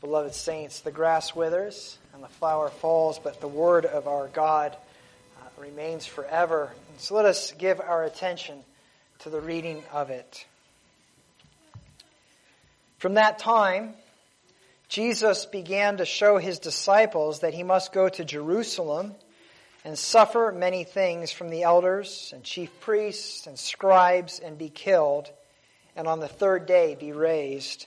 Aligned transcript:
Beloved 0.00 0.34
saints, 0.34 0.80
the 0.80 0.90
grass 0.90 1.34
withers 1.34 1.98
and 2.14 2.22
the 2.22 2.28
flower 2.28 2.70
falls, 2.70 3.18
but 3.18 3.40
the 3.40 3.48
word 3.48 3.84
of 3.84 4.08
our 4.08 4.28
God 4.28 4.74
uh, 5.38 5.60
remains 5.60 6.06
forever. 6.06 6.72
And 6.90 7.00
so 7.00 7.14
let 7.16 7.26
us 7.26 7.52
give 7.52 7.80
our 7.80 8.04
attention 8.04 8.60
to 9.20 9.30
the 9.30 9.40
reading 9.40 9.82
of 9.92 10.08
it. 10.08 10.46
From 12.98 13.14
that 13.14 13.38
time, 13.38 13.94
Jesus 14.88 15.44
began 15.46 15.98
to 15.98 16.06
show 16.06 16.38
his 16.38 16.58
disciples 16.58 17.40
that 17.40 17.54
he 17.54 17.62
must 17.62 17.92
go 17.92 18.08
to 18.08 18.24
Jerusalem 18.24 19.14
and 19.84 19.98
suffer 19.98 20.52
many 20.56 20.84
things 20.84 21.30
from 21.30 21.50
the 21.50 21.62
elders 21.62 22.32
and 22.34 22.42
chief 22.42 22.70
priests 22.80 23.46
and 23.46 23.58
scribes 23.58 24.38
and 24.38 24.58
be 24.58 24.68
killed, 24.68 25.30
and 25.94 26.06
on 26.06 26.20
the 26.20 26.28
third 26.28 26.66
day 26.66 26.96
be 26.98 27.12
raised. 27.12 27.86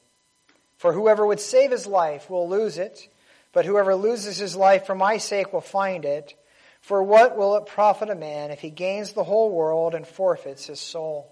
For 0.81 0.93
whoever 0.93 1.23
would 1.23 1.39
save 1.39 1.69
his 1.69 1.85
life 1.85 2.27
will 2.27 2.49
lose 2.49 2.79
it, 2.79 3.07
but 3.53 3.65
whoever 3.65 3.93
loses 3.93 4.37
his 4.37 4.55
life 4.55 4.87
for 4.87 4.95
my 4.95 5.17
sake 5.17 5.53
will 5.53 5.61
find 5.61 6.05
it. 6.05 6.33
For 6.79 7.03
what 7.03 7.37
will 7.37 7.55
it 7.57 7.67
profit 7.67 8.09
a 8.09 8.15
man 8.15 8.49
if 8.49 8.61
he 8.61 8.71
gains 8.71 9.13
the 9.13 9.23
whole 9.23 9.51
world 9.51 9.93
and 9.93 10.07
forfeits 10.07 10.65
his 10.65 10.79
soul? 10.79 11.31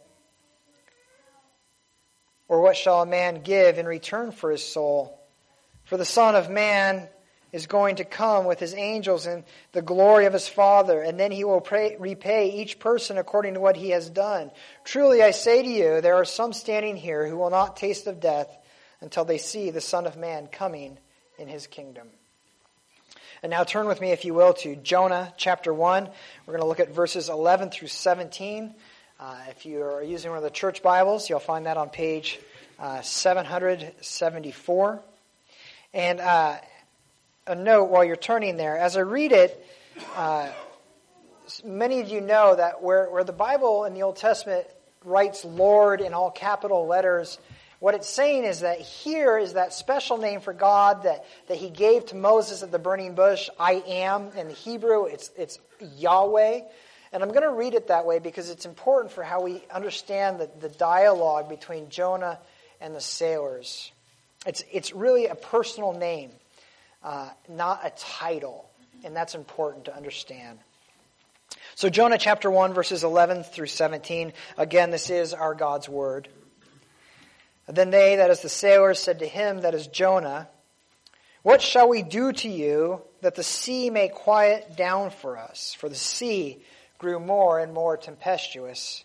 Or 2.47 2.61
what 2.61 2.77
shall 2.77 3.01
a 3.01 3.07
man 3.07 3.41
give 3.41 3.79
in 3.79 3.87
return 3.87 4.33
for 4.33 4.51
his 4.51 4.63
soul? 4.63 5.19
For 5.83 5.97
the 5.97 6.05
Son 6.05 6.35
of 6.35 6.51
Man 6.51 7.09
is 7.51 7.65
going 7.65 7.95
to 7.95 8.05
come 8.05 8.45
with 8.45 8.59
his 8.59 8.75
angels 8.75 9.25
in 9.25 9.43
the 9.71 9.81
glory 9.81 10.27
of 10.27 10.33
his 10.33 10.47
Father, 10.47 11.01
and 11.01 11.19
then 11.19 11.31
he 11.31 11.43
will 11.43 11.59
pray, 11.59 11.95
repay 11.97 12.51
each 12.51 12.77
person 12.77 13.17
according 13.17 13.55
to 13.55 13.59
what 13.59 13.77
he 13.77 13.89
has 13.89 14.11
done. 14.11 14.51
Truly 14.83 15.23
I 15.23 15.31
say 15.31 15.63
to 15.63 15.67
you, 15.67 16.01
there 16.01 16.17
are 16.17 16.25
some 16.25 16.53
standing 16.53 16.95
here 16.95 17.27
who 17.27 17.35
will 17.35 17.49
not 17.49 17.77
taste 17.77 18.05
of 18.05 18.19
death 18.19 18.55
until 19.01 19.25
they 19.25 19.37
see 19.37 19.71
the 19.71 19.81
Son 19.81 20.05
of 20.05 20.17
Man 20.17 20.47
coming 20.47 20.97
in 21.37 21.47
his 21.47 21.67
kingdom. 21.67 22.07
And 23.41 23.49
now 23.49 23.63
turn 23.63 23.87
with 23.87 24.01
me, 24.01 24.11
if 24.11 24.25
you 24.25 24.33
will, 24.33 24.53
to 24.55 24.75
Jonah 24.75 25.33
chapter 25.37 25.73
1. 25.73 26.09
We're 26.45 26.51
going 26.53 26.61
to 26.61 26.67
look 26.67 26.81
at 26.81 26.93
verses 26.93 27.29
11 27.29 27.69
through 27.69 27.87
17. 27.87 28.73
Uh, 29.19 29.37
if 29.49 29.65
you 29.65 29.81
are 29.81 30.03
using 30.03 30.31
one 30.31 30.37
of 30.37 30.43
the 30.43 30.49
church 30.49 30.83
Bibles, 30.83 31.29
you'll 31.29 31.39
find 31.39 31.65
that 31.65 31.77
on 31.77 31.89
page 31.89 32.39
uh, 32.79 33.01
774. 33.01 34.99
And 35.93 36.19
uh, 36.19 36.57
a 37.47 37.55
note 37.55 37.85
while 37.89 38.03
you're 38.03 38.15
turning 38.15 38.57
there, 38.57 38.77
as 38.77 38.97
I 38.97 39.01
read 39.01 39.31
it, 39.31 39.65
uh, 40.15 40.49
many 41.63 41.99
of 42.01 42.09
you 42.09 42.21
know 42.21 42.55
that 42.55 42.83
where, 42.83 43.09
where 43.09 43.23
the 43.23 43.33
Bible 43.33 43.85
in 43.85 43.93
the 43.93 44.03
Old 44.03 44.17
Testament 44.17 44.67
writes 45.03 45.45
Lord 45.45 46.01
in 46.01 46.13
all 46.13 46.29
capital 46.29 46.85
letters, 46.87 47.39
what 47.79 47.95
it's 47.95 48.09
saying 48.09 48.43
is 48.43 48.59
that 48.59 48.79
here 48.79 49.37
is 49.37 49.53
that 49.53 49.73
special 49.73 50.17
name 50.17 50.41
for 50.41 50.51
God 50.51 51.03
that, 51.03 51.23
that 51.47 51.57
he 51.57 51.69
gave 51.69 52.05
to 52.07 52.15
Moses 52.15 52.61
at 52.61 52.71
the 52.71 52.79
burning 52.79 53.15
bush, 53.15 53.49
I 53.57 53.83
am. 53.87 54.31
In 54.35 54.47
the 54.47 54.53
Hebrew, 54.53 55.05
it's, 55.05 55.31
it's 55.37 55.59
Yahweh. 55.97 56.61
And 57.13 57.23
I'm 57.23 57.29
going 57.29 57.43
to 57.43 57.51
read 57.51 57.73
it 57.73 57.87
that 57.87 58.05
way 58.05 58.19
because 58.19 58.49
it's 58.49 58.65
important 58.65 59.13
for 59.13 59.23
how 59.23 59.41
we 59.41 59.63
understand 59.71 60.39
the, 60.39 60.49
the 60.59 60.69
dialogue 60.69 61.47
between 61.47 61.89
Jonah 61.89 62.37
and 62.81 62.93
the 62.93 63.01
sailors. 63.01 63.91
It's, 64.45 64.63
it's 64.71 64.93
really 64.93 65.27
a 65.27 65.35
personal 65.35 65.93
name, 65.93 66.31
uh, 67.01 67.29
not 67.47 67.85
a 67.85 67.91
title. 67.97 68.69
And 69.05 69.15
that's 69.15 69.35
important 69.35 69.85
to 69.85 69.95
understand. 69.95 70.59
So, 71.75 71.89
Jonah 71.89 72.17
chapter 72.17 72.51
1, 72.51 72.73
verses 72.73 73.05
11 73.05 73.43
through 73.43 73.67
17. 73.67 74.33
Again, 74.57 74.91
this 74.91 75.09
is 75.09 75.33
our 75.33 75.55
God's 75.55 75.87
word. 75.87 76.27
Then 77.69 77.91
they, 77.91 78.15
that 78.15 78.31
is 78.31 78.41
the 78.41 78.49
sailors, 78.49 78.97
said 78.97 79.19
to 79.19 79.27
him, 79.27 79.61
that 79.61 79.75
is 79.75 79.85
Jonah, 79.85 80.49
What 81.43 81.61
shall 81.61 81.87
we 81.87 82.01
do 82.01 82.33
to 82.33 82.49
you 82.49 83.01
that 83.21 83.35
the 83.35 83.43
sea 83.43 83.91
may 83.91 84.09
quiet 84.09 84.75
down 84.75 85.11
for 85.11 85.37
us? 85.37 85.75
For 85.75 85.87
the 85.87 85.93
sea 85.93 86.63
grew 86.97 87.19
more 87.19 87.59
and 87.59 87.71
more 87.71 87.95
tempestuous. 87.95 89.03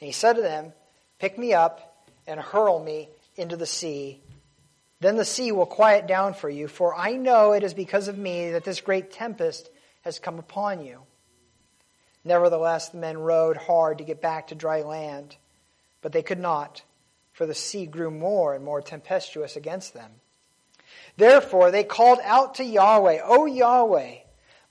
And 0.00 0.06
he 0.06 0.12
said 0.12 0.34
to 0.34 0.42
them, 0.42 0.72
Pick 1.18 1.36
me 1.36 1.52
up 1.52 2.06
and 2.28 2.38
hurl 2.38 2.78
me 2.78 3.08
into 3.36 3.56
the 3.56 3.66
sea. 3.66 4.20
Then 5.00 5.16
the 5.16 5.24
sea 5.24 5.50
will 5.50 5.66
quiet 5.66 6.06
down 6.06 6.34
for 6.34 6.48
you, 6.48 6.68
for 6.68 6.94
I 6.94 7.14
know 7.14 7.52
it 7.52 7.64
is 7.64 7.74
because 7.74 8.06
of 8.06 8.16
me 8.16 8.52
that 8.52 8.64
this 8.64 8.80
great 8.80 9.10
tempest 9.10 9.68
has 10.02 10.20
come 10.20 10.38
upon 10.38 10.84
you. 10.84 11.00
Nevertheless, 12.24 12.90
the 12.90 12.98
men 12.98 13.18
rowed 13.18 13.56
hard 13.56 13.98
to 13.98 14.04
get 14.04 14.22
back 14.22 14.48
to 14.48 14.54
dry 14.54 14.82
land, 14.82 15.36
but 16.02 16.12
they 16.12 16.22
could 16.22 16.38
not 16.38 16.82
for 17.36 17.44
the 17.44 17.54
sea 17.54 17.84
grew 17.84 18.10
more 18.10 18.54
and 18.54 18.64
more 18.64 18.80
tempestuous 18.80 19.56
against 19.56 19.92
them. 19.92 20.10
Therefore 21.18 21.70
they 21.70 21.84
called 21.84 22.18
out 22.24 22.54
to 22.54 22.64
Yahweh, 22.64 23.20
O 23.22 23.44
Yahweh, 23.44 24.14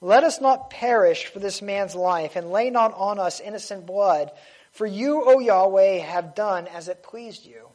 let 0.02 0.24
us 0.24 0.42
not 0.42 0.72
perish 0.72 1.28
for 1.28 1.38
this 1.38 1.62
man's 1.62 1.94
life, 1.94 2.36
and 2.36 2.50
lay 2.50 2.72
not 2.72 2.92
on 2.96 3.20
us 3.20 3.40
innocent 3.40 3.86
blood, 3.86 4.32
for 4.72 4.88
you, 4.88 5.24
O 5.26 5.40
Yahweh, 5.40 6.00
have 6.00 6.34
done 6.34 6.66
as 6.68 6.90
it 6.90 7.04
pleased 7.04 7.46
you. 7.46 7.70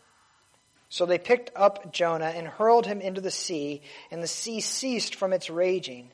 So 0.88 1.06
they 1.06 1.18
picked 1.18 1.52
up 1.54 1.92
Jonah 1.92 2.32
and 2.34 2.48
hurled 2.48 2.84
him 2.84 3.00
into 3.00 3.20
the 3.20 3.30
sea, 3.30 3.82
and 4.10 4.20
the 4.20 4.26
sea 4.26 4.60
ceased 4.60 5.14
from 5.14 5.32
its 5.32 5.48
raging. 5.50 6.10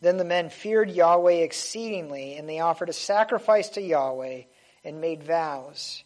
Then 0.00 0.16
the 0.16 0.24
men 0.24 0.50
feared 0.50 0.90
Yahweh 0.90 1.44
exceedingly, 1.44 2.34
and 2.34 2.48
they 2.48 2.58
offered 2.58 2.88
a 2.88 2.92
sacrifice 2.92 3.68
to 3.70 3.80
Yahweh 3.80 4.42
and 4.84 5.00
made 5.00 5.22
vows. 5.22 6.02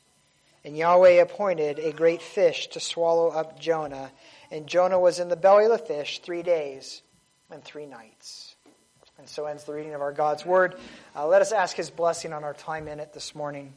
And 0.64 0.76
Yahweh 0.76 1.20
appointed 1.20 1.78
a 1.78 1.92
great 1.92 2.22
fish 2.22 2.68
to 2.68 2.80
swallow 2.80 3.28
up 3.28 3.60
Jonah. 3.60 4.10
And 4.50 4.66
Jonah 4.66 4.98
was 4.98 5.18
in 5.18 5.28
the 5.28 5.36
belly 5.36 5.66
of 5.66 5.70
the 5.70 5.78
fish 5.78 6.20
three 6.20 6.42
days 6.42 7.02
and 7.50 7.62
three 7.62 7.86
nights. 7.86 8.56
And 9.18 9.28
so 9.28 9.44
ends 9.44 9.64
the 9.64 9.74
reading 9.74 9.94
of 9.94 10.00
our 10.00 10.12
God's 10.12 10.44
Word. 10.44 10.74
Uh, 11.14 11.26
let 11.26 11.42
us 11.42 11.52
ask 11.52 11.76
His 11.76 11.90
blessing 11.90 12.32
on 12.32 12.44
our 12.44 12.54
time 12.54 12.88
in 12.88 12.98
it 12.98 13.12
this 13.12 13.34
morning. 13.34 13.74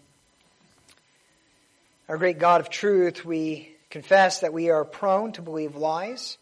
Our 2.08 2.18
great 2.18 2.40
God 2.40 2.62
of 2.62 2.70
truth, 2.70 3.26
we 3.26 3.76
confess 3.90 4.40
that 4.40 4.54
we 4.54 4.70
are 4.70 4.86
prone 4.86 5.34
to 5.34 5.42
believe 5.42 5.76
lies 5.76 6.38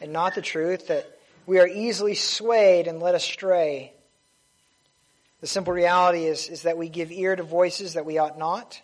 and 0.00 0.12
not 0.12 0.34
the 0.34 0.42
truth, 0.42 0.88
that 0.88 1.08
we 1.46 1.60
are 1.60 1.68
easily 1.68 2.14
swayed 2.14 2.88
and 2.88 3.00
led 3.00 3.14
astray. 3.14 3.92
The 5.40 5.46
simple 5.46 5.72
reality 5.72 6.24
is, 6.24 6.48
is 6.48 6.62
that 6.62 6.76
we 6.76 6.88
give 6.88 7.12
ear 7.12 7.36
to 7.36 7.44
voices 7.44 7.94
that 7.94 8.04
we 8.04 8.18
ought 8.18 8.38
not 8.38 8.82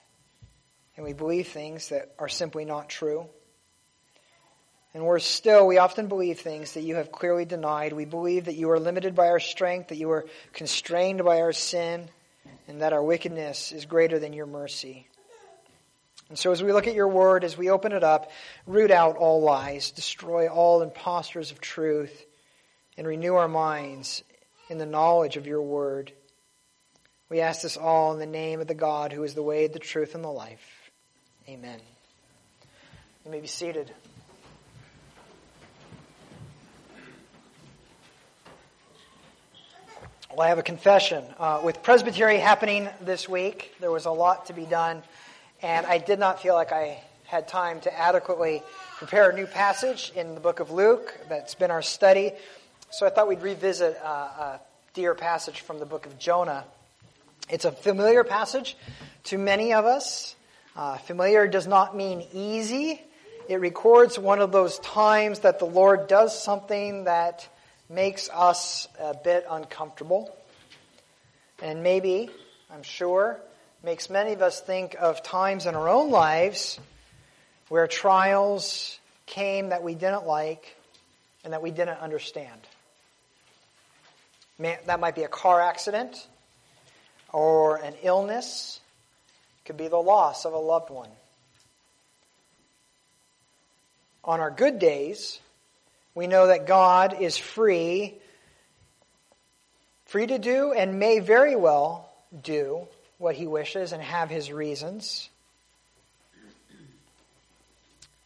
and 0.96 1.04
we 1.04 1.12
believe 1.12 1.48
things 1.48 1.88
that 1.88 2.14
are 2.18 2.28
simply 2.28 2.64
not 2.64 2.88
true. 2.88 3.26
And 4.94 5.04
worse 5.04 5.24
still, 5.24 5.66
we 5.66 5.78
often 5.78 6.06
believe 6.06 6.38
things 6.38 6.74
that 6.74 6.82
you 6.82 6.94
have 6.94 7.10
clearly 7.10 7.44
denied. 7.44 7.92
We 7.92 8.04
believe 8.04 8.44
that 8.44 8.54
you 8.54 8.70
are 8.70 8.78
limited 8.78 9.16
by 9.16 9.28
our 9.28 9.40
strength, 9.40 9.88
that 9.88 9.96
you 9.96 10.10
are 10.10 10.24
constrained 10.52 11.24
by 11.24 11.40
our 11.40 11.52
sin, 11.52 12.08
and 12.68 12.80
that 12.80 12.92
our 12.92 13.02
wickedness 13.02 13.72
is 13.72 13.86
greater 13.86 14.20
than 14.20 14.32
your 14.32 14.46
mercy. 14.46 15.08
And 16.28 16.38
so, 16.38 16.52
as 16.52 16.62
we 16.62 16.72
look 16.72 16.86
at 16.86 16.94
your 16.94 17.08
word, 17.08 17.44
as 17.44 17.58
we 17.58 17.70
open 17.70 17.92
it 17.92 18.04
up, 18.04 18.30
root 18.66 18.92
out 18.92 19.16
all 19.16 19.42
lies, 19.42 19.90
destroy 19.90 20.48
all 20.48 20.80
impostors 20.80 21.50
of 21.50 21.60
truth, 21.60 22.24
and 22.96 23.06
renew 23.06 23.34
our 23.34 23.48
minds 23.48 24.22
in 24.70 24.78
the 24.78 24.86
knowledge 24.86 25.36
of 25.36 25.46
your 25.46 25.60
word. 25.60 26.12
We 27.28 27.40
ask 27.40 27.62
this 27.62 27.76
all 27.76 28.12
in 28.12 28.20
the 28.20 28.26
name 28.26 28.60
of 28.60 28.68
the 28.68 28.74
God 28.74 29.12
who 29.12 29.24
is 29.24 29.34
the 29.34 29.42
way, 29.42 29.66
the 29.66 29.78
truth, 29.78 30.14
and 30.14 30.22
the 30.22 30.28
life. 30.28 30.83
Amen. 31.46 31.78
You 33.26 33.30
may 33.30 33.40
be 33.40 33.46
seated. 33.46 33.90
Well, 40.30 40.40
I 40.40 40.48
have 40.48 40.56
a 40.56 40.62
confession. 40.62 41.22
Uh, 41.38 41.60
with 41.62 41.82
Presbytery 41.82 42.38
happening 42.38 42.88
this 43.02 43.28
week, 43.28 43.74
there 43.78 43.90
was 43.90 44.06
a 44.06 44.10
lot 44.10 44.46
to 44.46 44.54
be 44.54 44.64
done, 44.64 45.02
and 45.60 45.84
I 45.84 45.98
did 45.98 46.18
not 46.18 46.40
feel 46.40 46.54
like 46.54 46.72
I 46.72 47.02
had 47.26 47.46
time 47.46 47.80
to 47.82 47.94
adequately 47.94 48.62
prepare 48.96 49.28
a 49.28 49.34
new 49.34 49.46
passage 49.46 50.12
in 50.16 50.34
the 50.34 50.40
book 50.40 50.60
of 50.60 50.70
Luke 50.70 51.14
that's 51.28 51.54
been 51.54 51.70
our 51.70 51.82
study. 51.82 52.32
So 52.90 53.06
I 53.06 53.10
thought 53.10 53.28
we'd 53.28 53.42
revisit 53.42 54.00
uh, 54.02 54.08
a 54.08 54.60
dear 54.94 55.14
passage 55.14 55.60
from 55.60 55.78
the 55.78 55.86
book 55.86 56.06
of 56.06 56.18
Jonah. 56.18 56.64
It's 57.50 57.66
a 57.66 57.72
familiar 57.72 58.24
passage 58.24 58.78
to 59.24 59.36
many 59.36 59.74
of 59.74 59.84
us. 59.84 60.36
Uh, 60.76 60.98
familiar 60.98 61.46
does 61.46 61.66
not 61.66 61.96
mean 61.96 62.26
easy. 62.32 63.00
it 63.48 63.60
records 63.60 64.18
one 64.18 64.40
of 64.40 64.50
those 64.50 64.78
times 64.80 65.40
that 65.40 65.58
the 65.58 65.66
Lord 65.66 66.08
does 66.08 66.40
something 66.42 67.04
that 67.04 67.46
makes 67.88 68.28
us 68.30 68.88
a 68.98 69.14
bit 69.14 69.46
uncomfortable. 69.48 70.34
And 71.62 71.82
maybe, 71.82 72.30
I'm 72.72 72.82
sure, 72.82 73.38
makes 73.82 74.10
many 74.10 74.32
of 74.32 74.42
us 74.42 74.60
think 74.60 74.96
of 74.98 75.22
times 75.22 75.66
in 75.66 75.74
our 75.74 75.88
own 75.88 76.10
lives 76.10 76.80
where 77.68 77.86
trials 77.86 78.98
came 79.26 79.68
that 79.68 79.82
we 79.82 79.94
didn't 79.94 80.26
like 80.26 80.76
and 81.44 81.52
that 81.52 81.62
we 81.62 81.70
didn't 81.70 81.98
understand. 81.98 82.60
That 84.58 85.00
might 85.00 85.14
be 85.14 85.22
a 85.24 85.28
car 85.28 85.60
accident 85.60 86.26
or 87.32 87.76
an 87.76 87.94
illness. 88.02 88.80
Could 89.64 89.76
be 89.76 89.88
the 89.88 89.96
loss 89.96 90.44
of 90.44 90.52
a 90.52 90.58
loved 90.58 90.90
one. 90.90 91.08
On 94.24 94.40
our 94.40 94.50
good 94.50 94.78
days, 94.78 95.38
we 96.14 96.26
know 96.26 96.46
that 96.46 96.66
God 96.66 97.20
is 97.20 97.36
free, 97.36 98.14
free 100.06 100.26
to 100.26 100.38
do 100.38 100.72
and 100.72 100.98
may 100.98 101.18
very 101.18 101.56
well 101.56 102.10
do 102.42 102.86
what 103.18 103.34
he 103.34 103.46
wishes 103.46 103.92
and 103.92 104.02
have 104.02 104.30
his 104.30 104.50
reasons. 104.50 105.28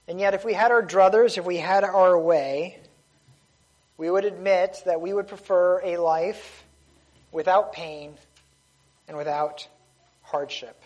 And 0.07 0.19
yet, 0.19 0.35
if 0.35 0.45
we 0.45 0.55
had 0.55 0.71
our 0.71 0.83
druthers, 0.83 1.37
if 1.37 1.45
we 1.45 1.59
had 1.59 1.85
our 1.85 2.19
way, 2.19 2.79
we 3.99 4.11
would 4.11 4.25
admit 4.25 4.81
that 4.87 5.01
we 5.01 5.13
would 5.13 5.29
prefer 5.29 5.81
a 5.85 5.99
life 5.99 6.65
without 7.31 7.73
pain 7.73 8.15
and 9.07 9.17
without 9.17 9.69
hardship. 10.23 10.81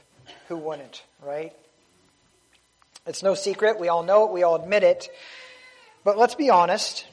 Who 0.48 0.56
wouldn't, 0.56 1.02
right? 1.22 1.52
It's 3.06 3.22
no 3.22 3.34
secret. 3.34 3.80
We 3.80 3.88
all 3.88 4.02
know 4.02 4.26
it. 4.26 4.32
We 4.32 4.42
all 4.42 4.56
admit 4.56 4.82
it. 4.82 5.08
But 6.04 6.18
let's 6.18 6.34
be 6.34 6.50
honest. 6.50 7.06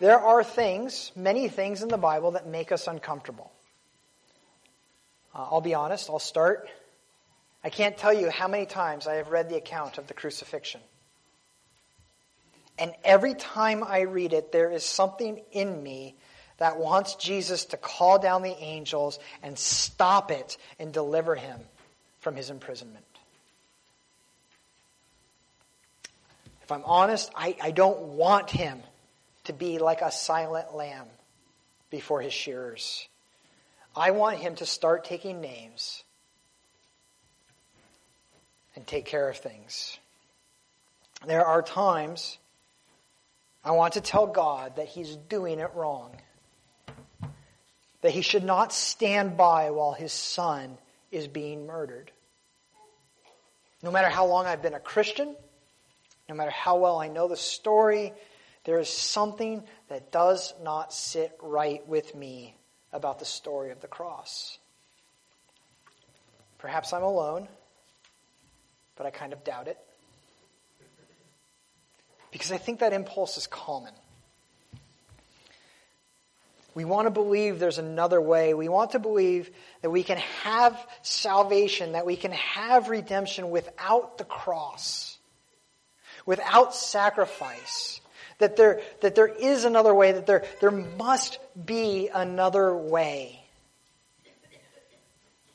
There 0.00 0.18
are 0.18 0.44
things, 0.44 1.12
many 1.16 1.48
things 1.48 1.82
in 1.82 1.88
the 1.88 1.98
Bible 1.98 2.32
that 2.32 2.46
make 2.46 2.72
us 2.72 2.86
uncomfortable. 2.86 3.50
Uh, 5.34 5.48
I'll 5.50 5.60
be 5.60 5.74
honest. 5.74 6.08
I'll 6.08 6.18
start. 6.18 6.68
I 7.64 7.70
can't 7.70 7.96
tell 7.96 8.12
you 8.12 8.30
how 8.30 8.48
many 8.48 8.66
times 8.66 9.06
I 9.06 9.14
have 9.14 9.28
read 9.28 9.48
the 9.48 9.56
account 9.56 9.98
of 9.98 10.06
the 10.06 10.14
crucifixion. 10.14 10.80
And 12.78 12.92
every 13.04 13.34
time 13.34 13.82
I 13.82 14.02
read 14.02 14.32
it, 14.32 14.52
there 14.52 14.70
is 14.70 14.84
something 14.84 15.42
in 15.50 15.82
me 15.82 16.14
that 16.58 16.78
wants 16.78 17.14
Jesus 17.14 17.66
to 17.66 17.76
call 17.76 18.18
down 18.18 18.42
the 18.42 18.56
angels 18.56 19.18
and 19.42 19.58
stop 19.58 20.30
it 20.30 20.56
and 20.78 20.92
deliver 20.92 21.34
him 21.34 21.58
from 22.20 22.36
his 22.36 22.50
imprisonment. 22.50 23.04
If 26.62 26.72
I'm 26.72 26.84
honest, 26.84 27.30
I, 27.34 27.56
I 27.62 27.70
don't 27.70 28.00
want 28.00 28.50
him 28.50 28.82
to 29.44 29.52
be 29.52 29.78
like 29.78 30.02
a 30.02 30.12
silent 30.12 30.74
lamb 30.74 31.06
before 31.90 32.20
his 32.20 32.34
shearers. 32.34 33.08
I 33.96 34.10
want 34.10 34.38
him 34.38 34.54
to 34.56 34.66
start 34.66 35.04
taking 35.04 35.40
names 35.40 36.04
and 38.76 38.86
take 38.86 39.06
care 39.06 39.28
of 39.28 39.36
things. 39.36 39.98
There 41.26 41.44
are 41.44 41.62
times 41.62 42.38
I 43.64 43.72
want 43.72 43.94
to 43.94 44.00
tell 44.00 44.26
God 44.26 44.76
that 44.76 44.86
He's 44.86 45.16
doing 45.16 45.58
it 45.58 45.70
wrong. 45.74 46.12
That 48.02 48.12
He 48.12 48.22
should 48.22 48.44
not 48.44 48.72
stand 48.72 49.36
by 49.36 49.70
while 49.70 49.92
His 49.92 50.12
Son 50.12 50.78
is 51.10 51.28
being 51.28 51.66
murdered. 51.66 52.10
No 53.82 53.90
matter 53.90 54.08
how 54.08 54.26
long 54.26 54.46
I've 54.46 54.62
been 54.62 54.74
a 54.74 54.80
Christian, 54.80 55.36
no 56.28 56.34
matter 56.34 56.50
how 56.50 56.76
well 56.76 56.98
I 56.98 57.08
know 57.08 57.28
the 57.28 57.36
story, 57.36 58.12
there 58.64 58.78
is 58.78 58.88
something 58.88 59.62
that 59.88 60.12
does 60.12 60.52
not 60.62 60.92
sit 60.92 61.36
right 61.40 61.86
with 61.88 62.14
me 62.14 62.54
about 62.92 63.18
the 63.18 63.24
story 63.24 63.70
of 63.70 63.80
the 63.80 63.86
cross. 63.86 64.58
Perhaps 66.58 66.92
I'm 66.92 67.04
alone, 67.04 67.48
but 68.96 69.06
I 69.06 69.10
kind 69.10 69.32
of 69.32 69.44
doubt 69.44 69.68
it 69.68 69.78
because 72.30 72.52
I 72.52 72.58
think 72.58 72.80
that 72.80 72.92
impulse 72.92 73.36
is 73.36 73.46
common. 73.46 73.92
We 76.78 76.84
want 76.84 77.06
to 77.06 77.10
believe 77.10 77.58
there's 77.58 77.78
another 77.78 78.20
way. 78.20 78.54
We 78.54 78.68
want 78.68 78.92
to 78.92 79.00
believe 79.00 79.50
that 79.82 79.90
we 79.90 80.04
can 80.04 80.18
have 80.44 80.78
salvation, 81.02 81.94
that 81.94 82.06
we 82.06 82.14
can 82.14 82.30
have 82.30 82.88
redemption 82.88 83.50
without 83.50 84.16
the 84.16 84.22
cross, 84.22 85.18
without 86.24 86.76
sacrifice, 86.76 88.00
that 88.38 88.54
there, 88.54 88.80
that 89.00 89.16
there 89.16 89.26
is 89.26 89.64
another 89.64 89.92
way, 89.92 90.12
that 90.12 90.26
there, 90.26 90.44
there 90.60 90.70
must 90.70 91.40
be 91.66 92.10
another 92.14 92.72
way. 92.72 93.44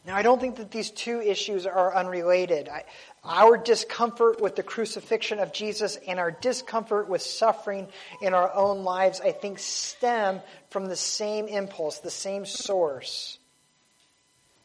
Now, 0.05 0.17
I 0.17 0.21
don't 0.21 0.41
think 0.41 0.57
that 0.57 0.69
these 0.69 0.91
two 0.91 1.21
issues 1.21 1.65
are 1.65 1.95
unrelated. 1.95 2.67
I, 2.67 2.83
our 3.23 3.55
discomfort 3.55 4.41
with 4.41 4.57
the 4.57 4.63
crucifixion 4.63 5.39
of 5.39 5.53
Jesus 5.53 5.97
and 6.07 6.19
our 6.19 6.31
discomfort 6.31 7.07
with 7.07 7.21
suffering 7.21 7.87
in 8.21 8.33
our 8.33 8.53
own 8.53 8.83
lives, 8.83 9.21
I 9.21 9.31
think, 9.31 9.59
stem 9.59 10.41
from 10.71 10.87
the 10.87 10.97
same 10.97 11.47
impulse, 11.47 11.99
the 11.99 12.11
same 12.11 12.45
source. 12.45 13.37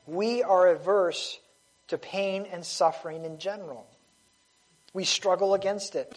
We 0.09 0.43
are 0.43 0.67
averse 0.69 1.39
to 1.89 1.99
pain 1.99 2.47
and 2.51 2.67
suffering 2.67 3.25
in 3.25 3.39
general. 3.39 3.87
We 4.93 5.05
struggle 5.05 5.55
against 5.55 5.95
it. 5.95 6.13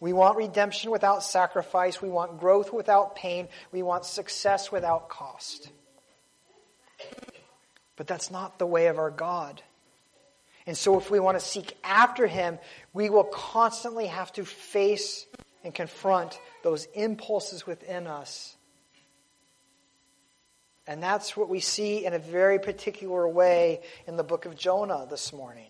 We 0.00 0.14
want 0.14 0.38
redemption 0.38 0.90
without 0.90 1.22
sacrifice. 1.22 2.00
We 2.00 2.08
want 2.08 2.40
growth 2.40 2.72
without 2.72 3.14
pain. 3.14 3.48
We 3.72 3.82
want 3.82 4.06
success 4.06 4.72
without 4.72 5.10
cost. 5.10 5.70
But 7.96 8.06
that's 8.06 8.30
not 8.30 8.58
the 8.58 8.66
way 8.66 8.86
of 8.86 8.98
our 8.98 9.10
God. 9.10 9.62
And 10.66 10.76
so, 10.76 10.98
if 10.98 11.10
we 11.10 11.20
want 11.20 11.38
to 11.38 11.44
seek 11.44 11.76
after 11.84 12.26
him, 12.26 12.58
we 12.92 13.08
will 13.08 13.24
constantly 13.24 14.06
have 14.06 14.32
to 14.32 14.44
face 14.44 15.24
and 15.62 15.74
confront 15.74 16.38
those 16.62 16.86
impulses 16.94 17.66
within 17.66 18.06
us. 18.06 18.56
And 20.86 21.02
that's 21.02 21.36
what 21.36 21.48
we 21.48 21.60
see 21.60 22.04
in 22.04 22.12
a 22.14 22.18
very 22.18 22.58
particular 22.58 23.26
way 23.26 23.80
in 24.06 24.16
the 24.16 24.22
book 24.22 24.44
of 24.44 24.56
Jonah 24.56 25.06
this 25.08 25.32
morning. 25.32 25.68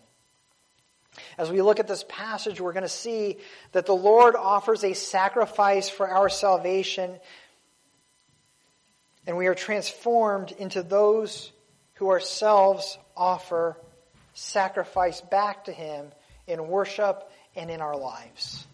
As 1.39 1.51
we 1.51 1.63
look 1.63 1.81
at 1.81 1.89
this 1.89 2.05
passage, 2.09 2.61
we're 2.61 2.75
going 2.75 2.83
to 2.83 2.89
see 2.89 3.39
that 3.73 3.87
the 3.87 3.95
Lord 3.95 4.37
offers 4.37 4.85
a 4.85 4.93
sacrifice 4.93 5.89
for 5.89 6.09
our 6.09 6.29
salvation, 6.29 7.19
and 9.27 9.37
we 9.37 9.47
are 9.47 9.55
transformed 9.55 10.53
into 10.59 10.83
those 10.83 11.53
who 11.97 12.11
ourselves 12.11 12.99
offer 13.17 13.77
sacrifice 14.35 15.21
back 15.21 15.65
to 15.65 15.73
Him 15.73 16.07
in 16.47 16.69
worship 16.69 17.31
and 17.55 17.71
in 17.71 17.81
our 17.81 17.97
lives. 17.97 18.67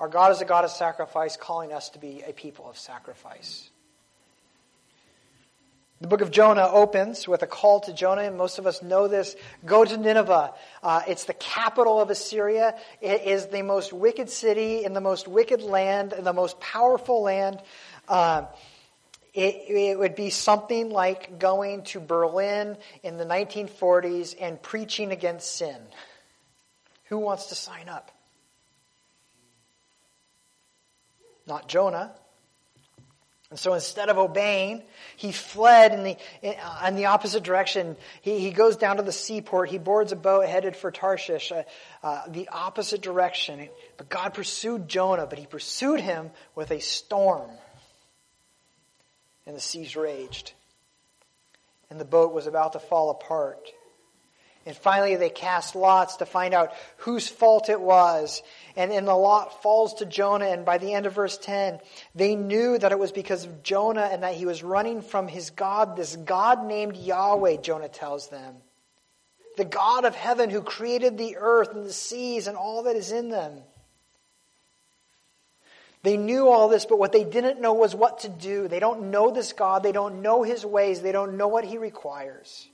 Our 0.00 0.08
God 0.08 0.32
is 0.32 0.40
a 0.40 0.44
God 0.44 0.64
of 0.64 0.70
sacrifice, 0.70 1.36
calling 1.36 1.72
us 1.72 1.90
to 1.90 1.98
be 1.98 2.22
a 2.26 2.32
people 2.32 2.68
of 2.68 2.78
sacrifice. 2.78 3.68
The 6.00 6.06
book 6.06 6.20
of 6.20 6.30
Jonah 6.30 6.68
opens 6.68 7.26
with 7.26 7.42
a 7.42 7.48
call 7.48 7.80
to 7.80 7.92
Jonah, 7.92 8.22
and 8.22 8.38
most 8.38 8.60
of 8.60 8.68
us 8.68 8.80
know 8.82 9.08
this. 9.08 9.34
Go 9.66 9.84
to 9.84 9.96
Nineveh. 9.96 10.54
Uh, 10.80 11.02
it's 11.08 11.24
the 11.24 11.34
capital 11.34 12.00
of 12.00 12.08
Assyria. 12.10 12.76
It 13.00 13.22
is 13.22 13.46
the 13.48 13.62
most 13.62 13.92
wicked 13.92 14.30
city 14.30 14.84
in 14.84 14.92
the 14.92 15.00
most 15.00 15.26
wicked 15.26 15.60
land, 15.60 16.12
and 16.12 16.24
the 16.24 16.32
most 16.32 16.60
powerful 16.60 17.22
land. 17.22 17.60
Uh, 18.06 18.44
it, 19.38 19.70
it, 19.70 19.98
would 19.98 20.16
be 20.16 20.30
something 20.30 20.90
like 20.90 21.38
going 21.38 21.82
to 21.84 22.00
Berlin 22.00 22.76
in 23.04 23.18
the 23.18 23.24
1940s 23.24 24.34
and 24.40 24.60
preaching 24.60 25.12
against 25.12 25.54
sin. 25.54 25.76
Who 27.04 27.18
wants 27.18 27.46
to 27.46 27.54
sign 27.54 27.88
up? 27.88 28.10
Not 31.46 31.68
Jonah. 31.68 32.12
And 33.50 33.58
so 33.58 33.74
instead 33.74 34.08
of 34.08 34.18
obeying, 34.18 34.82
he 35.16 35.30
fled 35.30 35.92
in 35.92 36.02
the, 36.02 36.16
in 36.86 36.96
the 36.96 37.06
opposite 37.06 37.44
direction. 37.44 37.96
He, 38.20 38.40
he 38.40 38.50
goes 38.50 38.76
down 38.76 38.96
to 38.96 39.04
the 39.04 39.12
seaport. 39.12 39.70
He 39.70 39.78
boards 39.78 40.10
a 40.10 40.16
boat 40.16 40.46
headed 40.46 40.76
for 40.76 40.90
Tarshish, 40.90 41.52
uh, 41.52 41.62
uh, 42.02 42.22
the 42.28 42.48
opposite 42.48 43.02
direction. 43.02 43.68
But 43.96 44.08
God 44.08 44.34
pursued 44.34 44.88
Jonah, 44.88 45.26
but 45.26 45.38
he 45.38 45.46
pursued 45.46 46.00
him 46.00 46.32
with 46.56 46.72
a 46.72 46.80
storm 46.80 47.48
and 49.48 49.56
the 49.56 49.60
seas 49.60 49.96
raged. 49.96 50.52
And 51.90 51.98
the 51.98 52.04
boat 52.04 52.32
was 52.32 52.46
about 52.46 52.74
to 52.74 52.78
fall 52.78 53.10
apart. 53.10 53.72
And 54.66 54.76
finally, 54.76 55.16
they 55.16 55.30
cast 55.30 55.74
lots 55.74 56.16
to 56.16 56.26
find 56.26 56.52
out 56.52 56.74
whose 56.98 57.26
fault 57.26 57.70
it 57.70 57.80
was. 57.80 58.42
And, 58.76 58.92
and 58.92 59.08
the 59.08 59.14
lot 59.14 59.62
falls 59.62 59.94
to 59.94 60.04
Jonah. 60.06 60.48
And 60.48 60.66
by 60.66 60.76
the 60.76 60.92
end 60.92 61.06
of 61.06 61.14
verse 61.14 61.38
10, 61.38 61.80
they 62.14 62.36
knew 62.36 62.76
that 62.78 62.92
it 62.92 62.98
was 62.98 63.10
because 63.10 63.46
of 63.46 63.62
Jonah 63.62 64.10
and 64.12 64.22
that 64.22 64.34
he 64.34 64.44
was 64.44 64.62
running 64.62 65.00
from 65.00 65.26
his 65.26 65.48
God, 65.48 65.96
this 65.96 66.14
God 66.14 66.66
named 66.66 66.98
Yahweh, 66.98 67.56
Jonah 67.62 67.88
tells 67.88 68.28
them. 68.28 68.56
the 69.56 69.64
God 69.64 70.04
of 70.04 70.14
heaven 70.14 70.50
who 70.50 70.60
created 70.60 71.16
the 71.16 71.38
earth 71.38 71.74
and 71.74 71.86
the 71.86 71.92
seas 71.92 72.46
and 72.46 72.56
all 72.56 72.82
that 72.82 72.96
is 72.96 73.10
in 73.10 73.30
them. 73.30 73.62
They 76.02 76.16
knew 76.16 76.48
all 76.48 76.68
this, 76.68 76.86
but 76.86 76.98
what 76.98 77.12
they 77.12 77.24
didn't 77.24 77.60
know 77.60 77.74
was 77.74 77.94
what 77.94 78.20
to 78.20 78.28
do. 78.28 78.68
They 78.68 78.78
don't 78.78 79.10
know 79.10 79.30
this 79.30 79.52
God. 79.52 79.82
They 79.82 79.92
don't 79.92 80.22
know 80.22 80.42
his 80.42 80.64
ways. 80.64 81.00
They 81.00 81.12
don't 81.12 81.36
know 81.36 81.48
what 81.48 81.64
he 81.64 81.78
requires. 81.78 82.68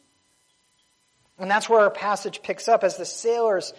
And 1.38 1.50
that's 1.50 1.68
where 1.68 1.80
our 1.80 1.90
passage 1.90 2.42
picks 2.42 2.68
up 2.68 2.84
as 2.84 2.96
the 2.96 3.06
sailors, 3.06 3.72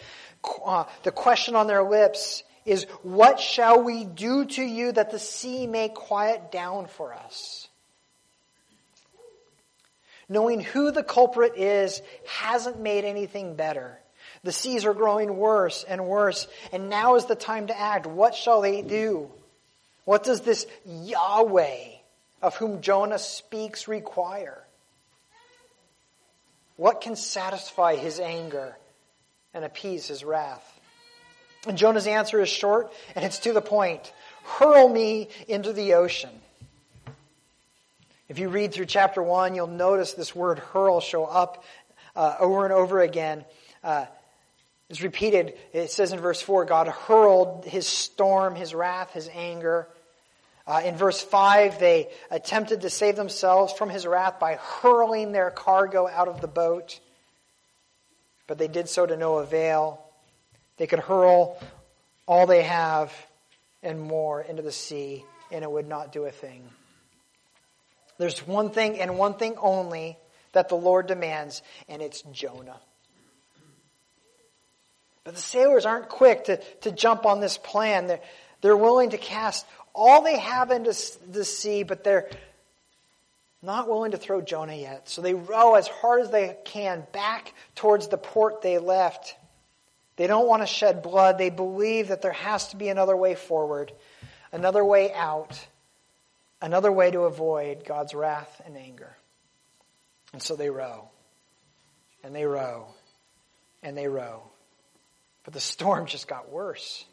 uh, 0.65 0.85
the 1.03 1.11
question 1.11 1.55
on 1.55 1.67
their 1.67 1.83
lips 1.83 2.43
is, 2.65 2.85
What 3.03 3.39
shall 3.39 3.83
we 3.83 4.03
do 4.03 4.45
to 4.45 4.63
you 4.63 4.91
that 4.91 5.11
the 5.11 5.19
sea 5.19 5.67
may 5.67 5.89
quiet 5.89 6.51
down 6.51 6.87
for 6.87 7.13
us? 7.13 7.67
Knowing 10.27 10.59
who 10.59 10.91
the 10.91 11.03
culprit 11.03 11.55
is 11.55 12.01
hasn't 12.27 12.79
made 12.79 13.05
anything 13.05 13.55
better. 13.55 13.99
The 14.45 14.51
seas 14.51 14.85
are 14.85 14.93
growing 14.93 15.37
worse 15.37 15.83
and 15.83 16.05
worse, 16.05 16.47
and 16.71 16.87
now 16.87 17.15
is 17.15 17.25
the 17.25 17.35
time 17.35 17.65
to 17.67 17.77
act. 17.77 18.05
What 18.05 18.35
shall 18.35 18.61
they 18.61 18.83
do? 18.83 19.31
What 20.03 20.23
does 20.23 20.41
this 20.41 20.67
Yahweh 20.85 21.85
of 22.43 22.55
whom 22.55 22.81
Jonah 22.81 23.17
speaks 23.17 23.87
require? 23.87 24.61
What 26.77 27.01
can 27.01 27.15
satisfy 27.15 27.95
his 27.95 28.19
anger 28.19 28.77
and 29.55 29.65
appease 29.65 30.07
his 30.07 30.23
wrath? 30.23 30.79
And 31.65 31.75
Jonah's 31.75 32.05
answer 32.05 32.39
is 32.39 32.47
short 32.47 32.93
and 33.15 33.25
it's 33.25 33.39
to 33.39 33.53
the 33.53 33.61
point. 33.61 34.13
Hurl 34.43 34.87
me 34.87 35.29
into 35.47 35.73
the 35.73 35.95
ocean. 35.95 36.29
If 38.29 38.37
you 38.37 38.49
read 38.49 38.75
through 38.75 38.85
chapter 38.85 39.23
1, 39.23 39.55
you'll 39.55 39.65
notice 39.65 40.13
this 40.13 40.35
word 40.35 40.59
hurl 40.59 40.99
show 41.01 41.25
up 41.25 41.63
uh, 42.15 42.35
over 42.39 42.65
and 42.65 42.73
over 42.73 43.01
again. 43.01 43.43
Uh, 43.83 44.05
it's 44.89 45.01
repeated. 45.01 45.53
It 45.73 45.91
says 45.91 46.11
in 46.11 46.19
verse 46.19 46.41
4 46.41 46.65
God 46.65 46.87
hurled 46.87 47.65
his 47.65 47.87
storm, 47.87 48.55
his 48.55 48.73
wrath, 48.73 49.11
his 49.11 49.29
anger. 49.33 49.87
Uh, 50.67 50.81
in 50.83 50.95
verse 50.95 51.21
5, 51.21 51.79
they 51.79 52.09
attempted 52.31 52.81
to 52.81 52.89
save 52.89 53.15
themselves 53.15 53.71
from 53.73 53.89
his 53.89 54.05
wrath 54.07 54.39
by 54.39 54.55
hurling 54.55 55.31
their 55.31 55.51
cargo 55.51 56.07
out 56.07 56.27
of 56.27 56.41
the 56.41 56.47
boat, 56.47 56.99
but 58.47 58.57
they 58.57 58.67
did 58.67 58.89
so 58.89 59.05
to 59.05 59.15
no 59.15 59.37
avail. 59.37 60.03
They 60.77 60.87
could 60.87 60.99
hurl 60.99 61.59
all 62.25 62.47
they 62.47 62.63
have 62.63 63.13
and 63.83 64.01
more 64.01 64.41
into 64.41 64.63
the 64.63 64.71
sea, 64.71 65.23
and 65.51 65.63
it 65.63 65.69
would 65.69 65.87
not 65.87 66.11
do 66.11 66.25
a 66.25 66.31
thing. 66.31 66.63
There's 68.17 68.47
one 68.47 68.71
thing 68.71 68.99
and 68.99 69.17
one 69.17 69.35
thing 69.35 69.55
only 69.59 70.17
that 70.53 70.69
the 70.69 70.75
Lord 70.75 71.05
demands, 71.05 71.61
and 71.87 72.01
it's 72.01 72.23
Jonah. 72.31 72.79
But 75.25 75.35
the 75.35 75.41
sailors 75.41 75.85
aren't 75.85 76.07
quick 76.07 76.45
to, 76.45 76.57
to 76.81 76.91
jump 76.91 77.25
on 77.25 77.41
this 77.41 77.57
plan. 77.57 78.07
They're, 78.07 78.21
they're 78.61 78.77
willing 78.77 79.09
to 79.09 79.17
cast 79.17 79.65
all 79.93 80.21
they 80.21 80.39
have 80.39 80.71
into 80.71 80.95
the 81.29 81.43
sea, 81.43 81.83
but 81.83 82.05
they're 82.05 82.29
not 83.61 83.89
willing 83.89 84.11
to 84.11 84.17
throw 84.17 84.39
Jonah 84.39 84.75
yet. 84.75 85.09
So 85.09 85.21
they 85.21 85.33
row 85.33 85.75
as 85.75 85.87
hard 85.87 86.21
as 86.21 86.31
they 86.31 86.55
can 86.63 87.05
back 87.11 87.53
towards 87.75 88.07
the 88.07 88.17
port 88.17 88.61
they 88.61 88.77
left. 88.77 89.35
They 90.15 90.27
don't 90.27 90.47
want 90.47 90.61
to 90.61 90.67
shed 90.67 91.01
blood. 91.01 91.37
They 91.37 91.49
believe 91.49 92.07
that 92.07 92.21
there 92.21 92.31
has 92.31 92.69
to 92.69 92.77
be 92.77 92.87
another 92.87 93.17
way 93.17 93.35
forward, 93.35 93.91
another 94.53 94.85
way 94.85 95.11
out 95.13 95.59
another 96.65 96.91
way 96.91 97.11
to 97.11 97.21
avoid 97.21 97.85
God's 97.85 98.13
wrath 98.13 98.61
and 98.65 98.75
anger. 98.75 99.15
And 100.33 100.41
so 100.41 100.55
they 100.55 100.69
row, 100.69 101.09
and 102.23 102.35
they 102.35 102.45
row, 102.45 102.87
and 103.83 103.97
they 103.97 104.07
row. 104.07 104.43
But 105.45 105.53
the 105.53 105.59
storm 105.59 106.07
just 106.07 106.27
got 106.27 106.51
worse. 106.51 107.05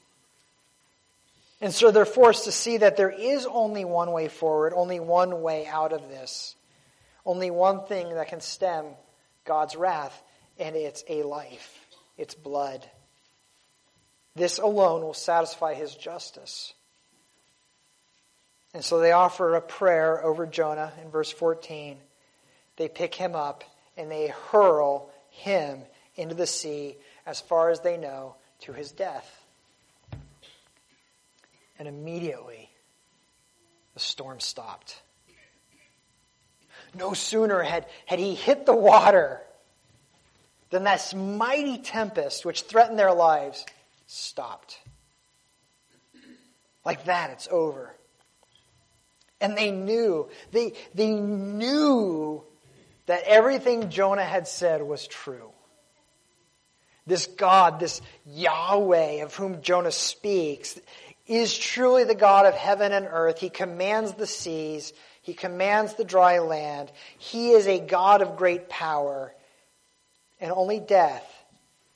And 1.60 1.72
so 1.72 1.92
they're 1.92 2.04
forced 2.04 2.46
to 2.46 2.52
see 2.52 2.78
that 2.78 2.96
there 2.96 3.10
is 3.10 3.46
only 3.46 3.84
one 3.84 4.10
way 4.10 4.26
forward, 4.26 4.72
only 4.74 4.98
one 4.98 5.42
way 5.42 5.66
out 5.66 5.92
of 5.92 6.08
this, 6.08 6.56
only 7.24 7.50
one 7.50 7.84
thing 7.84 8.14
that 8.14 8.28
can 8.28 8.40
stem 8.40 8.86
God's 9.44 9.76
wrath, 9.76 10.20
and 10.58 10.74
it's 10.74 11.04
a 11.08 11.22
life, 11.22 11.86
it's 12.18 12.34
blood. 12.34 12.84
This 14.34 14.58
alone 14.58 15.02
will 15.02 15.14
satisfy 15.14 15.74
his 15.74 15.94
justice. 15.94 16.72
And 18.74 18.82
so 18.82 18.98
they 18.98 19.12
offer 19.12 19.54
a 19.54 19.60
prayer 19.60 20.24
over 20.24 20.46
Jonah 20.46 20.92
in 21.02 21.10
verse 21.10 21.30
14. 21.30 21.98
They 22.76 22.88
pick 22.88 23.14
him 23.14 23.36
up 23.36 23.62
and 23.96 24.10
they 24.10 24.28
hurl 24.50 25.10
him 25.28 25.82
into 26.16 26.34
the 26.34 26.46
sea 26.46 26.96
as 27.26 27.40
far 27.40 27.70
as 27.70 27.80
they 27.80 27.96
know 27.96 28.36
to 28.60 28.72
his 28.72 28.92
death. 28.92 29.44
And 31.78 31.88
immediately 31.88 32.70
the 33.94 34.00
storm 34.00 34.40
stopped. 34.40 35.00
No 36.94 37.14
sooner 37.14 37.62
had, 37.62 37.86
had 38.06 38.18
he 38.18 38.34
hit 38.34 38.66
the 38.66 38.74
water 38.74 39.40
than 40.70 40.84
this 40.84 41.14
mighty 41.14 41.78
tempest 41.78 42.44
which 42.44 42.62
threatened 42.62 42.98
their 42.98 43.12
lives 43.12 43.64
stopped. 44.06 44.78
Like 46.84 47.04
that, 47.04 47.30
it's 47.30 47.48
over. 47.50 47.94
And 49.40 49.56
they 49.56 49.70
knew, 49.70 50.28
they, 50.50 50.74
they 50.94 51.10
knew 51.12 52.42
that 53.06 53.24
everything 53.24 53.90
Jonah 53.90 54.24
had 54.24 54.46
said 54.46 54.82
was 54.82 55.06
true. 55.06 55.50
This 57.06 57.26
God, 57.26 57.80
this 57.80 58.00
Yahweh 58.26 59.22
of 59.22 59.34
whom 59.34 59.62
Jonah 59.62 59.92
speaks, 59.92 60.78
is 61.26 61.56
truly 61.56 62.04
the 62.04 62.14
God 62.14 62.46
of 62.46 62.54
heaven 62.54 62.92
and 62.92 63.08
earth. 63.10 63.38
He 63.38 63.50
commands 63.50 64.12
the 64.14 64.26
seas. 64.26 64.92
He 65.22 65.34
commands 65.34 65.94
the 65.94 66.04
dry 66.04 66.38
land. 66.38 66.90
He 67.18 67.52
is 67.52 67.66
a 67.66 67.78
God 67.78 68.22
of 68.22 68.36
great 68.36 68.68
power. 68.68 69.32
And 70.40 70.52
only 70.52 70.80
death 70.80 71.26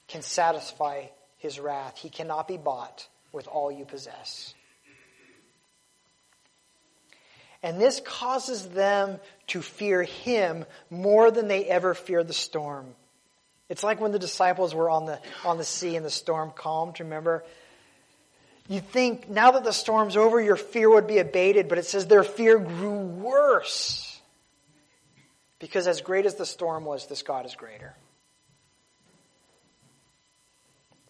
can 0.08 0.22
satisfy 0.22 1.06
his 1.38 1.58
wrath. 1.58 1.98
He 1.98 2.08
cannot 2.08 2.48
be 2.48 2.56
bought 2.56 3.08
with 3.32 3.46
all 3.48 3.70
you 3.70 3.84
possess. 3.84 4.54
And 7.62 7.80
this 7.80 8.00
causes 8.00 8.68
them 8.68 9.18
to 9.48 9.60
fear 9.60 10.04
him 10.04 10.64
more 10.88 11.30
than 11.30 11.48
they 11.48 11.64
ever 11.64 11.94
fear 11.94 12.22
the 12.22 12.32
storm. 12.32 12.94
It's 13.68 13.82
like 13.82 14.00
when 14.00 14.12
the 14.12 14.18
disciples 14.18 14.74
were 14.74 14.88
on 14.88 15.06
the, 15.06 15.18
on 15.44 15.58
the 15.58 15.64
sea 15.64 15.96
and 15.96 16.04
the 16.04 16.10
storm 16.10 16.52
calmed, 16.54 17.00
remember? 17.00 17.44
You 18.68 18.80
think 18.80 19.28
now 19.28 19.52
that 19.52 19.64
the 19.64 19.72
storm's 19.72 20.16
over, 20.16 20.40
your 20.40 20.56
fear 20.56 20.88
would 20.90 21.06
be 21.06 21.18
abated, 21.18 21.68
but 21.68 21.78
it 21.78 21.86
says 21.86 22.06
their 22.06 22.24
fear 22.24 22.58
grew 22.58 22.98
worse. 22.98 24.20
Because 25.58 25.86
as 25.86 26.00
great 26.00 26.26
as 26.26 26.34
the 26.34 26.46
storm 26.46 26.84
was, 26.84 27.06
this 27.06 27.22
God 27.22 27.46
is 27.46 27.54
greater. 27.54 27.94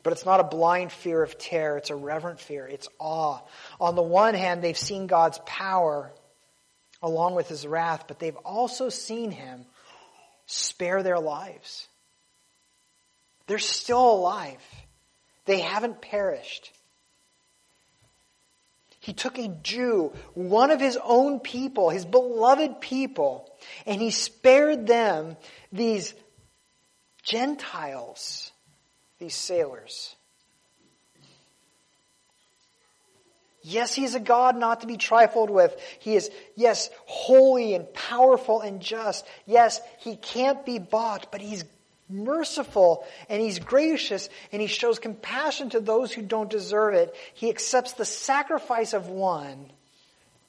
But 0.02 0.12
it's 0.12 0.24
not 0.24 0.38
a 0.38 0.44
blind 0.44 0.92
fear 0.92 1.22
of 1.22 1.36
terror, 1.36 1.76
it's 1.78 1.90
a 1.90 1.96
reverent 1.96 2.38
fear, 2.38 2.66
it's 2.66 2.88
awe. 2.98 3.40
On 3.80 3.96
the 3.96 4.02
one 4.02 4.34
hand, 4.34 4.62
they've 4.62 4.78
seen 4.78 5.08
God's 5.08 5.40
power 5.44 6.12
along 7.02 7.34
with 7.34 7.48
his 7.48 7.66
wrath, 7.66 8.04
but 8.06 8.18
they've 8.18 8.36
also 8.36 8.88
seen 8.88 9.30
him 9.30 9.66
spare 10.46 11.02
their 11.02 11.18
lives. 11.18 11.88
They're 13.46 13.58
still 13.58 14.10
alive. 14.10 14.62
They 15.44 15.60
haven't 15.60 16.00
perished. 16.00 16.72
He 19.00 19.12
took 19.12 19.38
a 19.38 19.46
Jew, 19.46 20.12
one 20.34 20.72
of 20.72 20.80
his 20.80 20.98
own 21.02 21.38
people, 21.38 21.90
his 21.90 22.04
beloved 22.04 22.80
people, 22.80 23.48
and 23.86 24.00
he 24.00 24.10
spared 24.10 24.88
them 24.88 25.36
these 25.70 26.12
Gentiles, 27.22 28.50
these 29.20 29.36
sailors. 29.36 30.16
Yes, 33.62 33.94
he 33.94 34.04
is 34.04 34.14
a 34.14 34.20
God 34.20 34.56
not 34.56 34.80
to 34.80 34.86
be 34.86 34.96
trifled 34.96 35.50
with. 35.50 35.76
He 35.98 36.14
is, 36.14 36.30
yes, 36.54 36.88
holy 37.06 37.74
and 37.74 37.92
powerful 37.94 38.60
and 38.60 38.80
just. 38.80 39.26
Yes, 39.44 39.80
he 39.98 40.16
can't 40.16 40.64
be 40.64 40.78
bought, 40.78 41.32
but 41.32 41.40
he's 41.40 41.64
merciful 42.08 43.06
and 43.28 43.40
he's 43.40 43.58
gracious 43.58 44.28
and 44.52 44.62
he 44.62 44.68
shows 44.68 44.98
compassion 44.98 45.70
to 45.70 45.80
those 45.80 46.12
who 46.12 46.22
don't 46.22 46.50
deserve 46.50 46.94
it. 46.94 47.14
He 47.34 47.48
accepts 47.48 47.92
the 47.92 48.04
sacrifice 48.04 48.92
of 48.92 49.08
one 49.08 49.70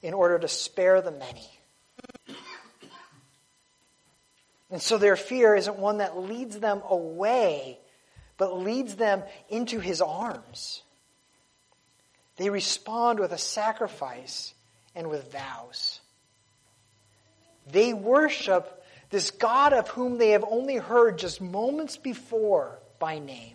in 0.02 0.14
order 0.14 0.38
to 0.38 0.48
spare 0.48 1.00
the 1.00 1.10
many. 1.10 1.48
And 4.70 4.82
so 4.82 4.98
their 4.98 5.16
fear 5.16 5.54
isn't 5.54 5.78
one 5.78 5.98
that 5.98 6.18
leads 6.18 6.58
them 6.58 6.82
away, 6.88 7.78
but 8.36 8.58
leads 8.58 8.96
them 8.96 9.22
into 9.48 9.80
his 9.80 10.00
arms. 10.02 10.82
They 12.36 12.50
respond 12.50 13.18
with 13.18 13.32
a 13.32 13.38
sacrifice 13.38 14.54
and 14.94 15.08
with 15.08 15.32
vows. 15.32 16.00
They 17.70 17.92
worship 17.92 18.77
this 19.10 19.30
God 19.30 19.72
of 19.72 19.88
whom 19.88 20.18
they 20.18 20.30
have 20.30 20.44
only 20.48 20.76
heard 20.76 21.18
just 21.18 21.40
moments 21.40 21.96
before 21.96 22.78
by 22.98 23.18
name. 23.18 23.54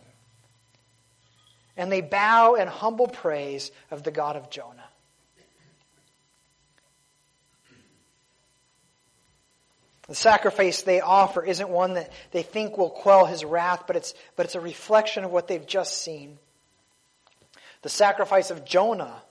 And 1.78 1.92
they 1.92 2.02
bow 2.02 2.56
in 2.56 2.68
humble 2.68 3.08
praise 3.08 3.72
of 3.92 4.04
the 4.04 4.12
God 4.12 4.36
of 4.36 4.50
Jonah. 4.50 4.84
The 10.08 10.16
sacrifice 10.16 10.82
they 10.82 11.02
offer 11.02 11.44
isn't 11.44 11.70
one 11.70 11.94
that 11.94 12.12
they 12.32 12.44
think 12.44 12.78
will 12.78 12.90
quell 12.90 13.26
his 13.26 13.46
wrath, 13.46 13.86
but 13.88 13.96
it's, 13.96 14.14
but 14.36 14.46
it's 14.46 14.56
a 14.56 14.60
reflection 14.60 15.24
of 15.24 15.32
what 15.32 15.48
they've 15.48 15.66
just 15.66 16.04
seen. 16.04 16.38
The 17.84 17.90
sacrifice 17.90 18.52
of 18.52 18.66
Jonah, 18.66 19.22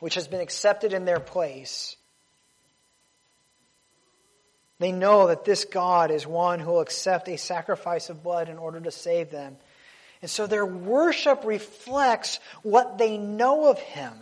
which 0.00 0.16
has 0.16 0.26
been 0.26 0.40
accepted 0.40 0.92
in 0.92 1.04
their 1.04 1.20
place. 1.20 1.96
They 4.82 4.90
know 4.90 5.28
that 5.28 5.44
this 5.44 5.64
God 5.64 6.10
is 6.10 6.26
one 6.26 6.58
who 6.58 6.72
will 6.72 6.80
accept 6.80 7.28
a 7.28 7.38
sacrifice 7.38 8.10
of 8.10 8.24
blood 8.24 8.48
in 8.48 8.58
order 8.58 8.80
to 8.80 8.90
save 8.90 9.30
them. 9.30 9.56
And 10.22 10.28
so 10.28 10.48
their 10.48 10.66
worship 10.66 11.44
reflects 11.44 12.40
what 12.64 12.98
they 12.98 13.16
know 13.16 13.68
of 13.68 13.78
him, 13.78 14.12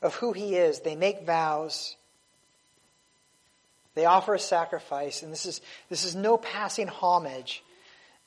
of 0.00 0.14
who 0.14 0.32
he 0.32 0.54
is. 0.54 0.78
They 0.78 0.94
make 0.94 1.26
vows. 1.26 1.96
They 3.96 4.04
offer 4.04 4.34
a 4.34 4.38
sacrifice, 4.38 5.24
and 5.24 5.32
this 5.32 5.44
is, 5.44 5.60
this 5.88 6.04
is 6.04 6.14
no 6.14 6.36
passing 6.36 6.86
homage. 6.86 7.64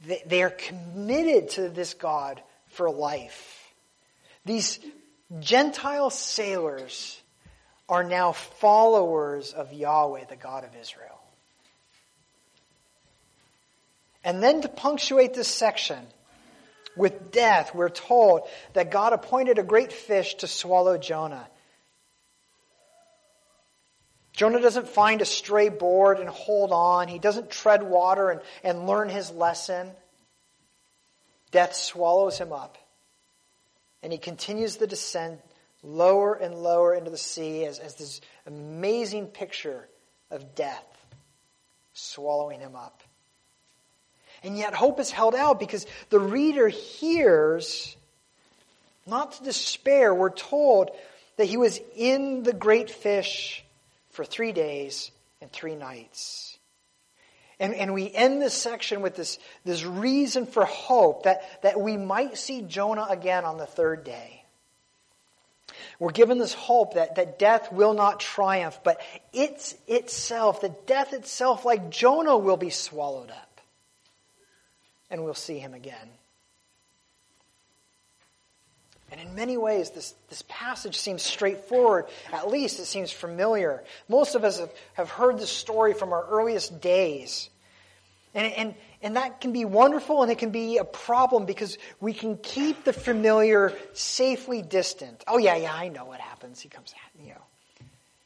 They, 0.06 0.22
they 0.26 0.44
are 0.44 0.50
committed 0.50 1.52
to 1.52 1.70
this 1.70 1.94
God 1.94 2.42
for 2.72 2.92
life. 2.92 3.74
These 4.44 4.80
Gentile 5.40 6.10
sailors 6.10 7.22
are 7.90 8.04
now 8.04 8.34
followers 8.34 9.54
of 9.54 9.74
Yahweh, 9.74 10.26
the 10.30 10.36
God 10.36 10.64
of 10.64 10.76
Israel. 10.80 11.20
And 14.24 14.44
then 14.44 14.62
to 14.62 14.68
punctuate 14.68 15.34
this 15.34 15.48
section 15.48 16.06
with 16.98 17.32
death, 17.32 17.74
we're 17.74 17.90
told 17.90 18.42
that 18.74 18.92
God 18.92 19.14
appointed 19.14 19.58
a 19.58 19.64
great 19.64 19.94
fish 19.94 20.36
to 20.36 20.48
swallow 20.48 20.98
Jonah. 20.98 21.48
Jonah 24.34 24.60
doesn't 24.60 24.90
find 24.90 25.22
a 25.22 25.26
stray 25.26 25.70
board 25.70 26.20
and 26.20 26.28
hold 26.28 26.72
on. 26.72 27.08
He 27.08 27.20
doesn't 27.20 27.50
tread 27.50 27.82
water 27.82 28.30
and, 28.30 28.42
and 28.64 28.86
learn 28.86 29.10
his 29.10 29.32
lesson. 29.32 29.90
Death 31.52 31.74
swallows 31.74 32.38
him 32.38 32.52
up. 32.52 32.78
And 34.04 34.12
he 34.12 34.20
continues 34.20 34.76
the 34.76 34.88
descent 34.88 35.40
lower 35.88 36.36
and 36.36 36.54
lower 36.56 36.94
into 36.94 37.10
the 37.10 37.18
sea 37.18 37.66
as, 37.66 37.80
as 37.80 37.96
this 37.96 38.22
amazing 38.46 39.28
picture 39.28 39.88
of 40.30 40.54
death 40.54 40.86
swallowing 41.94 42.60
him 42.60 42.76
up. 42.76 43.02
And 44.44 44.58
yet 44.58 44.74
hope 44.74 45.00
is 45.00 45.10
held 45.10 45.34
out 45.34 45.60
because 45.60 45.88
the 46.10 46.20
reader 46.20 46.68
hears, 46.68 47.96
not 49.08 49.32
to 49.34 49.44
despair, 49.44 50.14
we're 50.14 50.30
told 50.30 50.92
that 51.38 51.46
he 51.46 51.58
was 51.58 51.80
in 51.96 52.44
the 52.44 52.54
great 52.54 52.90
fish 52.90 53.64
for 54.12 54.26
three 54.26 54.52
days 54.52 55.12
and 55.42 55.52
three 55.52 55.76
nights. 55.76 56.58
And, 57.60 57.74
and 57.74 57.94
we 57.94 58.12
end 58.12 58.42
this 58.42 58.54
section 58.54 59.02
with 59.02 59.16
this, 59.16 59.40
this 59.66 59.84
reason 59.84 60.46
for 60.46 60.66
hope 60.66 61.24
that, 61.24 61.64
that 61.64 61.80
we 61.80 61.98
might 61.98 62.38
see 62.38 62.62
Jonah 62.62 63.08
again 63.10 63.46
on 63.46 63.58
the 63.58 63.66
third 63.66 64.04
day. 64.04 64.37
We're 66.00 66.12
given 66.12 66.38
this 66.38 66.54
hope 66.54 66.94
that, 66.94 67.16
that 67.16 67.40
death 67.40 67.72
will 67.72 67.94
not 67.94 68.20
triumph, 68.20 68.80
but 68.84 69.02
it's 69.34 69.76
itself, 69.88 70.62
the 70.62 70.76
death 70.86 71.14
itself, 71.14 71.66
like 71.66 71.90
Jonah, 71.90 72.38
will 72.38 72.58
be 72.58 72.70
swallowed 72.70 73.32
up. 73.32 73.62
And 75.10 75.24
we'll 75.24 75.34
see 75.34 75.58
him 75.58 75.74
again. 75.74 76.10
And 79.12 79.22
in 79.22 79.36
many 79.36 79.58
ways, 79.58 79.92
this, 79.92 80.14
this 80.30 80.44
passage 80.50 80.98
seems 80.98 81.24
straightforward. 81.24 82.06
At 82.32 82.50
least 82.50 82.80
it 82.80 82.86
seems 82.86 83.12
familiar. 83.12 83.84
Most 84.10 84.36
of 84.36 84.44
us 84.44 84.60
have, 84.60 84.72
have 84.96 85.10
heard 85.10 85.40
this 85.40 85.50
story 85.50 85.94
from 85.94 86.12
our 86.12 86.26
earliest 86.30 86.82
days. 86.82 87.50
And, 88.36 88.52
and, 88.54 88.76
and 89.02 89.16
that 89.16 89.42
can 89.42 89.52
be 89.52 89.66
wonderful 89.66 90.24
and 90.24 90.32
it 90.32 90.38
can 90.38 90.50
be 90.50 90.78
a 90.78 90.84
problem 90.84 91.46
because 91.46 91.78
we 92.00 92.14
can 92.14 92.38
keep 92.38 92.84
the 92.84 92.94
familiar 92.94 93.74
safely 93.94 94.62
distant. 94.62 95.24
Oh, 95.28 95.38
yeah, 95.38 95.56
yeah, 95.56 95.74
I 95.74 95.90
know 95.90 96.06
what 96.06 96.20
happens. 96.20 96.60
He 96.60 96.70
comes 96.70 96.94
at, 96.94 97.24
you 97.24 97.34
know. 97.34 97.42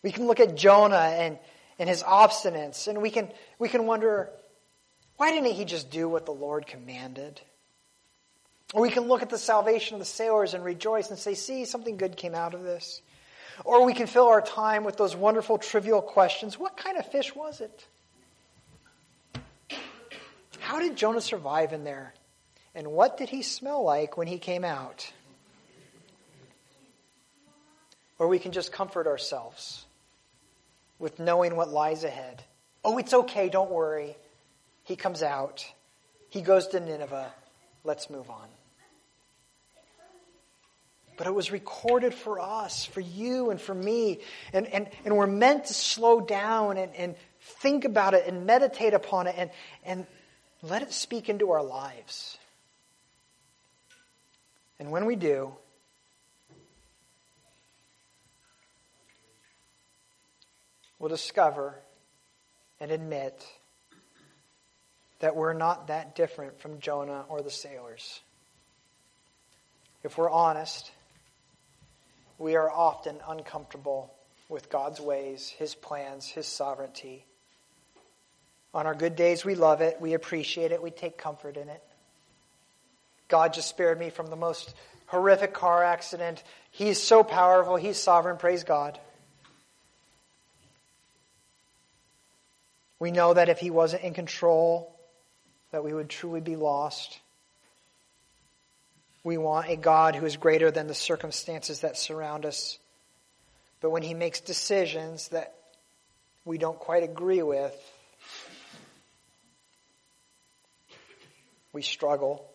We 0.04 0.12
can 0.12 0.28
look 0.28 0.40
at 0.40 0.56
Jonah 0.56 0.96
and, 0.96 1.38
and 1.78 1.90
his 1.90 2.04
obstinance 2.04 2.88
and 2.88 3.02
we 3.02 3.10
can, 3.10 3.30
we 3.60 3.70
can 3.70 3.86
wonder, 3.86 4.30
why 5.18 5.32
didn't 5.32 5.54
he 5.54 5.66
just 5.66 5.92
do 5.92 6.08
what 6.10 6.26
the 6.26 6.32
Lord 6.32 6.66
commanded? 6.66 7.42
Or 8.74 8.82
we 8.82 8.90
can 8.90 9.04
look 9.04 9.22
at 9.22 9.30
the 9.30 9.38
salvation 9.38 9.96
of 9.96 10.00
the 10.00 10.06
sailors 10.06 10.54
and 10.54 10.64
rejoice 10.64 11.10
and 11.10 11.20
say, 11.20 11.34
see, 11.34 11.66
something 11.66 11.98
good 11.98 12.16
came 12.16 12.34
out 12.34 12.54
of 12.54 12.64
this. 12.64 13.02
Or 13.66 13.86
we 13.86 13.94
can 13.94 14.08
fill 14.08 14.28
our 14.28 14.42
time 14.42 14.86
with 14.86 14.98
those 14.98 15.16
wonderful 15.16 15.58
trivial 15.58 16.02
questions. 16.02 16.58
What 16.58 16.78
kind 16.78 16.98
of 16.98 17.06
fish 17.12 17.36
was 17.36 17.60
it? 17.60 17.86
How 20.72 20.80
did 20.80 20.96
Jonah 20.96 21.20
survive 21.20 21.74
in 21.74 21.84
there? 21.84 22.14
And 22.74 22.94
what 22.94 23.18
did 23.18 23.28
he 23.28 23.42
smell 23.42 23.84
like 23.84 24.16
when 24.16 24.26
he 24.26 24.38
came 24.38 24.64
out? 24.64 25.12
Or 28.18 28.30
we 28.30 28.40
can 28.40 28.54
just 28.54 28.72
comfort 28.72 29.06
ourselves 29.06 29.86
with 30.98 31.20
knowing 31.20 31.58
what 31.58 31.68
lies 31.68 32.06
ahead. 32.06 32.42
Oh, 32.86 32.98
it's 33.00 33.14
okay, 33.14 33.50
don't 33.50 33.70
worry. 33.70 34.16
He 34.86 34.96
comes 34.96 35.22
out. 35.22 35.70
He 36.30 36.40
goes 36.40 36.68
to 36.68 36.80
Nineveh. 36.80 37.34
Let's 37.84 38.10
move 38.10 38.30
on 38.30 38.48
but 41.18 41.28
it 41.28 41.36
was 41.36 41.52
recorded 41.52 42.16
for 42.16 42.40
us, 42.40 42.84
for 42.84 43.00
you 43.00 43.52
and 43.52 43.62
for 43.62 43.76
me. 43.76 44.22
And, 44.54 44.66
and, 44.66 44.90
and 45.06 45.16
we're 45.16 45.28
meant 45.28 45.66
to 45.66 45.74
slow 45.76 46.20
down 46.20 46.78
and, 46.78 46.92
and 46.96 47.16
think 47.40 47.86
about 47.86 48.16
it 48.16 48.26
and 48.26 48.48
meditate 48.48 48.96
upon 48.96 49.28
it 49.28 49.36
and, 49.38 49.52
and 49.86 50.08
let 50.64 50.82
it 50.82 50.94
speak 50.94 51.30
into 51.30 51.52
our 51.52 51.64
lives. 51.64 52.38
And 54.80 54.92
when 54.92 55.06
we 55.06 55.16
do, 55.16 55.54
we'll 61.00 61.10
discover 61.10 61.76
and 62.80 62.92
admit 62.92 63.46
that 65.20 65.36
we're 65.36 65.54
not 65.54 65.88
that 65.88 66.16
different 66.16 66.60
from 66.60 66.80
Jonah 66.80 67.26
or 67.30 67.42
the 67.42 67.52
sailors. 67.52 68.22
If 70.04 70.18
we're 70.18 70.32
honest, 70.32 70.92
we 72.40 72.56
are 72.56 72.72
often 72.72 73.18
uncomfortable 73.28 74.12
with 74.50 74.70
God's 74.70 75.00
ways, 75.00 75.50
His 75.50 75.76
plans, 75.76 76.28
His 76.28 76.48
sovereignty. 76.48 77.26
On 78.74 78.88
our 78.88 78.96
good 78.96 79.16
days, 79.16 79.44
we 79.44 79.56
love 79.56 79.82
it, 79.82 80.00
we 80.00 80.14
appreciate 80.14 80.72
it, 80.72 80.82
we 80.82 80.92
take 80.92 81.18
comfort 81.18 81.58
in 81.58 81.68
it. 81.68 81.84
God 83.28 83.54
just 83.54 83.70
spared 83.70 84.00
me 84.00 84.10
from 84.10 84.28
the 84.28 84.36
most 84.36 84.74
horrific 85.08 85.54
car 85.54 85.84
accident. 85.84 86.44
He's 86.72 87.02
so 87.02 87.24
powerful, 87.24 87.76
He's 87.76 87.98
sovereign, 87.98 88.38
praise 88.38 88.64
God. 88.64 89.00
We 93.00 93.12
know 93.12 93.34
that 93.34 93.50
if 93.50 93.60
He 93.60 93.72
wasn't 93.72 94.04
in 94.04 94.14
control, 94.14 94.96
that 95.72 95.84
we 95.84 95.94
would 95.94 96.10
truly 96.10 96.42
be 96.42 96.56
lost. 96.56 97.20
We 99.24 99.38
want 99.38 99.70
a 99.70 99.76
God 99.76 100.16
who 100.16 100.26
is 100.26 100.38
greater 100.38 100.72
than 100.72 100.88
the 100.88 100.94
circumstances 100.94 101.82
that 101.82 101.98
surround 101.98 102.46
us. 102.46 102.80
But 103.80 103.92
when 103.92 104.04
he 104.04 104.14
makes 104.14 104.40
decisions 104.40 105.30
that 105.30 105.56
we 106.46 106.58
don't 106.58 106.78
quite 106.78 107.04
agree 107.04 107.42
with, 107.42 107.74
we 111.74 111.82
struggle. 111.82 112.46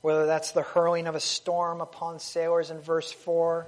Whether 0.00 0.26
that's 0.26 0.52
the 0.52 0.62
hurling 0.62 1.06
of 1.06 1.14
a 1.14 1.20
storm 1.20 1.80
upon 1.80 2.20
sailors 2.20 2.70
in 2.70 2.80
verse 2.80 3.12
4, 3.12 3.66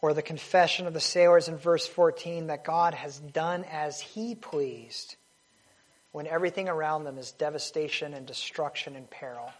or 0.00 0.14
the 0.14 0.22
confession 0.22 0.86
of 0.86 0.94
the 0.94 1.00
sailors 1.00 1.48
in 1.48 1.56
verse 1.56 1.86
14 1.86 2.48
that 2.48 2.64
God 2.64 2.94
has 2.94 3.18
done 3.18 3.64
as 3.64 4.00
he 4.00 4.34
pleased 4.34 5.16
when 6.12 6.26
everything 6.26 6.68
around 6.68 7.04
them 7.04 7.18
is 7.18 7.32
devastation 7.32 8.14
and 8.14 8.26
destruction 8.26 8.96
and 8.96 9.10
peril. 9.10 9.50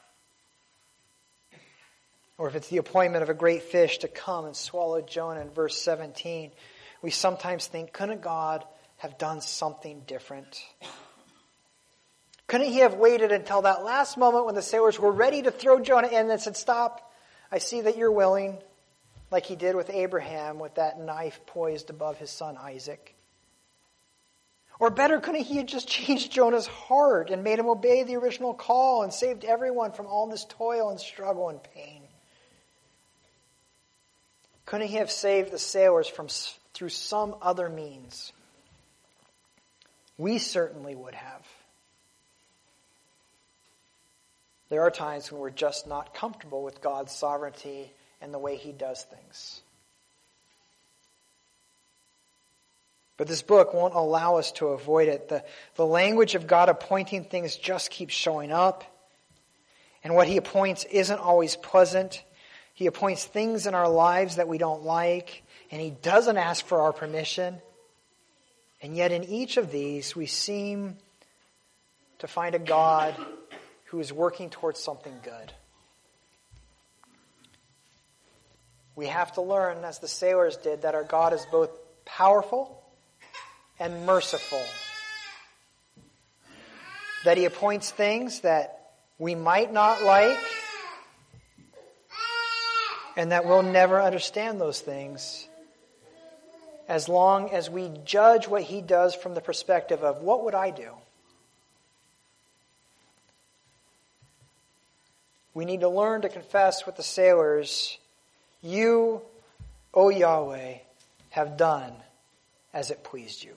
Or 2.39 2.47
if 2.47 2.55
it's 2.55 2.69
the 2.69 2.77
appointment 2.77 3.25
of 3.25 3.31
a 3.31 3.35
great 3.35 3.65
fish 3.65 3.99
to 3.99 4.09
come 4.09 4.45
and 4.45 4.55
swallow 4.55 5.01
Jonah 5.01 5.41
in 5.41 5.51
verse 5.51 5.77
17, 5.83 6.53
we 7.03 7.11
sometimes 7.11 7.67
think, 7.67 7.93
couldn't 7.93 8.23
God 8.23 8.65
have 8.99 9.19
done 9.19 9.41
something 9.41 10.03
different? 10.07 10.63
Couldn't 12.49 12.69
he 12.69 12.79
have 12.79 12.95
waited 12.95 13.31
until 13.31 13.63
that 13.63 13.85
last 13.85 14.17
moment 14.17 14.47
when 14.47 14.55
the 14.55 14.63
sailors 14.63 14.99
were 14.99 15.13
ready 15.13 15.43
to 15.43 15.51
throw 15.51 15.81
Jonah 15.81 16.09
in 16.09 16.31
and 16.31 16.41
said, 16.41 16.57
Stop, 16.57 17.13
I 17.53 17.59
see 17.59 17.83
that 17.83 17.99
you're 17.99 18.11
willing, 18.11 18.59
like 19.31 19.45
he 19.45 19.55
did 19.55 19.77
with 19.77 19.91
Abraham 19.91 20.59
with 20.59 20.75
that 20.77 20.99
knife 20.99 21.41
poised 21.47 21.91
above 21.91 22.17
his 22.17 22.31
son 22.31 22.57
Isaac? 22.57 23.15
Or 24.81 24.89
better, 24.89 25.21
couldn't 25.21 25.43
he 25.43 25.59
have 25.59 25.67
just 25.67 25.89
changed 25.89 26.33
Jonah's 26.33 26.67
heart 26.67 27.29
and 27.29 27.45
made 27.45 27.59
him 27.59 27.69
obey 27.69 28.03
the 28.03 28.17
original 28.17 28.55
call 28.55 29.03
and 29.03 29.13
saved 29.13 29.45
everyone 29.45 29.93
from 29.93 30.07
all 30.07 30.27
this 30.27 30.47
toil 30.47 30.89
and 30.89 30.99
struggle 30.99 31.51
and 31.51 31.63
pain? 31.63 32.03
Couldn't 34.65 34.89
he 34.89 34.97
have 34.97 35.11
saved 35.11 35.51
the 35.51 35.59
sailors 35.59 36.09
from, 36.09 36.29
through 36.73 36.91
some 36.91 37.37
other 37.43 37.69
means? 37.69 38.33
We 40.17 40.39
certainly 40.39 40.95
would 40.95 41.15
have. 41.15 41.47
There 44.69 44.83
are 44.83 44.91
times 44.91 45.33
when 45.33 45.41
we're 45.41 45.51
just 45.51 45.87
not 45.87 46.15
comfortable 46.15 46.63
with 46.63 46.83
God's 46.83 47.13
sovereignty 47.13 47.93
and 48.21 48.35
the 48.35 48.39
way 48.39 48.57
He 48.57 48.73
does 48.73 49.03
things. 49.03 49.63
But 53.17 53.27
this 53.27 53.43
book 53.43 53.75
won't 53.75 53.95
allow 53.95 54.37
us 54.37 54.53
to 54.53 54.69
avoid 54.69 55.09
it. 55.09 55.29
The, 55.29 55.45
the 55.75 55.87
language 55.87 56.35
of 56.35 56.47
God 56.47 56.69
appointing 56.69 57.25
things 57.25 57.57
just 57.57 57.91
keeps 57.91 58.15
showing 58.15 58.53
up. 58.53 58.85
And 60.05 60.15
what 60.15 60.29
He 60.29 60.37
appoints 60.37 60.85
isn't 60.85 61.19
always 61.19 61.57
pleasant. 61.57 62.23
He 62.75 62.87
appoints 62.87 63.25
things 63.25 63.67
in 63.67 63.75
our 63.75 63.89
lives 63.89 64.37
that 64.37 64.47
we 64.47 64.57
don't 64.57 64.85
like, 64.85 65.43
and 65.73 65.81
He 65.81 65.91
doesn't 65.91 66.37
ask 66.37 66.65
for 66.65 66.83
our 66.83 66.93
permission. 66.93 67.61
And 68.81 68.97
yet, 68.97 69.11
in 69.11 69.25
each 69.25 69.57
of 69.57 69.73
these, 69.73 70.15
we 70.15 70.27
seem 70.27 70.97
to 72.21 72.29
find 72.29 72.55
a 72.55 72.61
God 72.61 73.17
who 73.89 74.01
is 74.01 74.13
working 74.13 74.51
towards 74.51 74.79
something 74.81 75.15
good. 75.23 75.53
We 78.95 79.07
have 79.07 79.33
to 79.35 79.43
learn, 79.43 79.85
as 79.85 79.99
the 79.99 80.09
sailors 80.09 80.57
did, 80.57 80.83
that 80.83 80.95
our 80.95 81.05
God 81.05 81.33
is 81.33 81.47
both 81.51 81.71
powerful 82.05 82.83
and 83.79 84.05
merciful. 84.05 84.63
That 87.25 87.39
He 87.39 87.45
appoints 87.45 87.91
things 87.91 88.41
that 88.41 88.91
we 89.19 89.35
might 89.35 89.73
not 89.73 90.03
like, 90.03 90.39
and 93.17 93.33
that 93.33 93.47
we'll 93.47 93.63
never 93.63 94.03
understand 94.03 94.61
those 94.61 94.81
things 94.81 95.49
as 96.89 97.09
long 97.09 97.51
as 97.51 97.69
we 97.69 97.91
judge 98.05 98.49
what 98.49 98.63
He 98.63 98.81
does 98.81 99.15
from 99.15 99.35
the 99.35 99.41
perspective 99.41 100.03
of 100.03 100.23
what 100.23 100.45
would 100.45 100.55
I 100.55 100.71
do? 100.71 100.91
We 105.59 105.65
need 105.65 105.81
to 105.81 105.89
learn 105.89 106.23
to 106.23 106.29
confess 106.29 106.87
with 106.87 106.95
the 106.95 107.03
sailors, 107.03 107.99
You, 108.63 109.23
O 109.93 110.09
Yahweh, 110.09 110.75
have 111.31 111.57
done 111.57 111.93
as 112.73 112.93
it 112.93 113.03
pleased 113.03 113.43
you. 113.43 113.57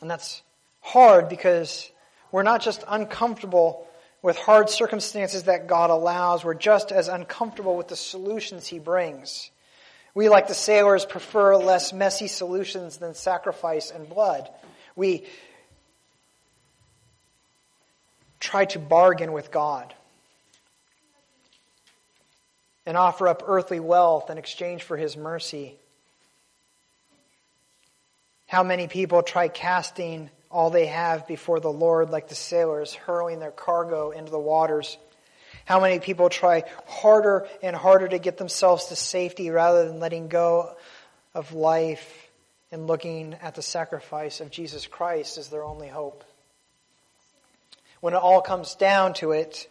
And 0.00 0.10
that's 0.10 0.40
hard 0.80 1.28
because 1.28 1.90
we're 2.32 2.44
not 2.44 2.62
just 2.62 2.82
uncomfortable 2.88 3.86
with 4.22 4.38
hard 4.38 4.70
circumstances 4.70 5.42
that 5.42 5.66
God 5.66 5.90
allows, 5.90 6.46
we're 6.46 6.54
just 6.54 6.92
as 6.92 7.08
uncomfortable 7.08 7.76
with 7.76 7.88
the 7.88 7.96
solutions 7.96 8.66
He 8.66 8.78
brings. 8.78 9.50
We, 10.14 10.30
like 10.30 10.48
the 10.48 10.54
sailors, 10.54 11.04
prefer 11.04 11.58
less 11.58 11.92
messy 11.92 12.26
solutions 12.26 12.96
than 12.96 13.12
sacrifice 13.12 13.90
and 13.90 14.08
blood. 14.08 14.48
We 14.96 15.24
try 18.40 18.64
to 18.64 18.78
bargain 18.78 19.32
with 19.32 19.50
God 19.50 19.94
and 22.86 22.96
offer 22.96 23.28
up 23.28 23.44
earthly 23.46 23.78
wealth 23.78 24.30
in 24.30 24.38
exchange 24.38 24.82
for 24.82 24.96
his 24.96 25.16
mercy. 25.16 25.76
How 28.48 28.64
many 28.64 28.88
people 28.88 29.22
try 29.22 29.46
casting 29.48 30.30
all 30.50 30.70
they 30.70 30.86
have 30.86 31.28
before 31.28 31.60
the 31.60 31.70
Lord, 31.70 32.10
like 32.10 32.28
the 32.28 32.34
sailors, 32.34 32.94
hurling 32.94 33.38
their 33.38 33.52
cargo 33.52 34.10
into 34.10 34.32
the 34.32 34.38
waters? 34.38 34.96
How 35.66 35.78
many 35.78 36.00
people 36.00 36.30
try 36.30 36.64
harder 36.88 37.46
and 37.62 37.76
harder 37.76 38.08
to 38.08 38.18
get 38.18 38.38
themselves 38.38 38.86
to 38.86 38.96
safety 38.96 39.50
rather 39.50 39.86
than 39.86 40.00
letting 40.00 40.26
go 40.26 40.74
of 41.32 41.52
life 41.52 42.28
and 42.72 42.88
looking 42.88 43.34
at 43.34 43.54
the 43.54 43.62
sacrifice 43.62 44.40
of 44.40 44.50
Jesus 44.50 44.86
Christ 44.86 45.38
as 45.38 45.48
their 45.48 45.62
only 45.62 45.86
hope? 45.86 46.24
When 48.00 48.14
it 48.14 48.18
all 48.18 48.40
comes 48.40 48.74
down 48.74 49.14
to 49.14 49.32
it, 49.32 49.68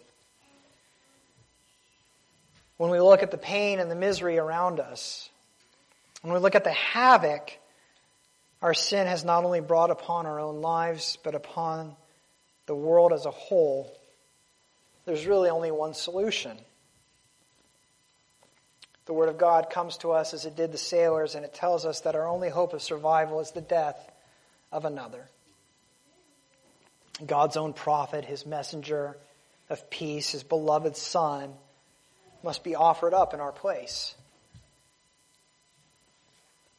when 2.77 2.91
we 2.91 2.99
look 2.99 3.23
at 3.23 3.31
the 3.31 3.37
pain 3.37 3.79
and 3.79 3.89
the 3.89 3.95
misery 3.95 4.37
around 4.37 4.79
us, 4.79 5.29
when 6.21 6.33
we 6.33 6.39
look 6.39 6.55
at 6.55 6.63
the 6.63 6.71
havoc 6.71 7.59
our 8.61 8.73
sin 8.73 9.07
has 9.07 9.23
not 9.23 9.45
only 9.45 9.61
brought 9.61 9.89
upon 9.89 10.25
our 10.25 10.39
own 10.39 10.61
lives, 10.61 11.17
but 11.23 11.33
upon 11.33 11.95
the 12.65 12.75
world 12.75 13.13
as 13.13 13.25
a 13.25 13.31
whole, 13.31 13.91
there's 15.05 15.25
really 15.25 15.49
only 15.49 15.71
one 15.71 15.93
solution. 15.93 16.57
The 19.05 19.13
Word 19.13 19.29
of 19.29 19.37
God 19.37 19.69
comes 19.69 19.97
to 19.97 20.11
us 20.11 20.33
as 20.33 20.45
it 20.45 20.55
did 20.55 20.71
the 20.71 20.77
sailors, 20.77 21.35
and 21.35 21.45
it 21.45 21.53
tells 21.53 21.85
us 21.85 22.01
that 22.01 22.15
our 22.15 22.27
only 22.27 22.49
hope 22.49 22.73
of 22.73 22.81
survival 22.81 23.39
is 23.39 23.51
the 23.51 23.61
death 23.61 24.11
of 24.71 24.85
another. 24.85 25.25
God's 27.25 27.57
own 27.57 27.73
prophet, 27.73 28.25
his 28.25 28.45
messenger 28.45 29.17
of 29.69 29.89
peace, 29.89 30.31
his 30.31 30.43
beloved 30.43 30.95
Son, 30.95 31.53
must 32.43 32.63
be 32.63 32.75
offered 32.75 33.13
up 33.13 33.33
in 33.33 33.39
our 33.39 33.51
place. 33.51 34.15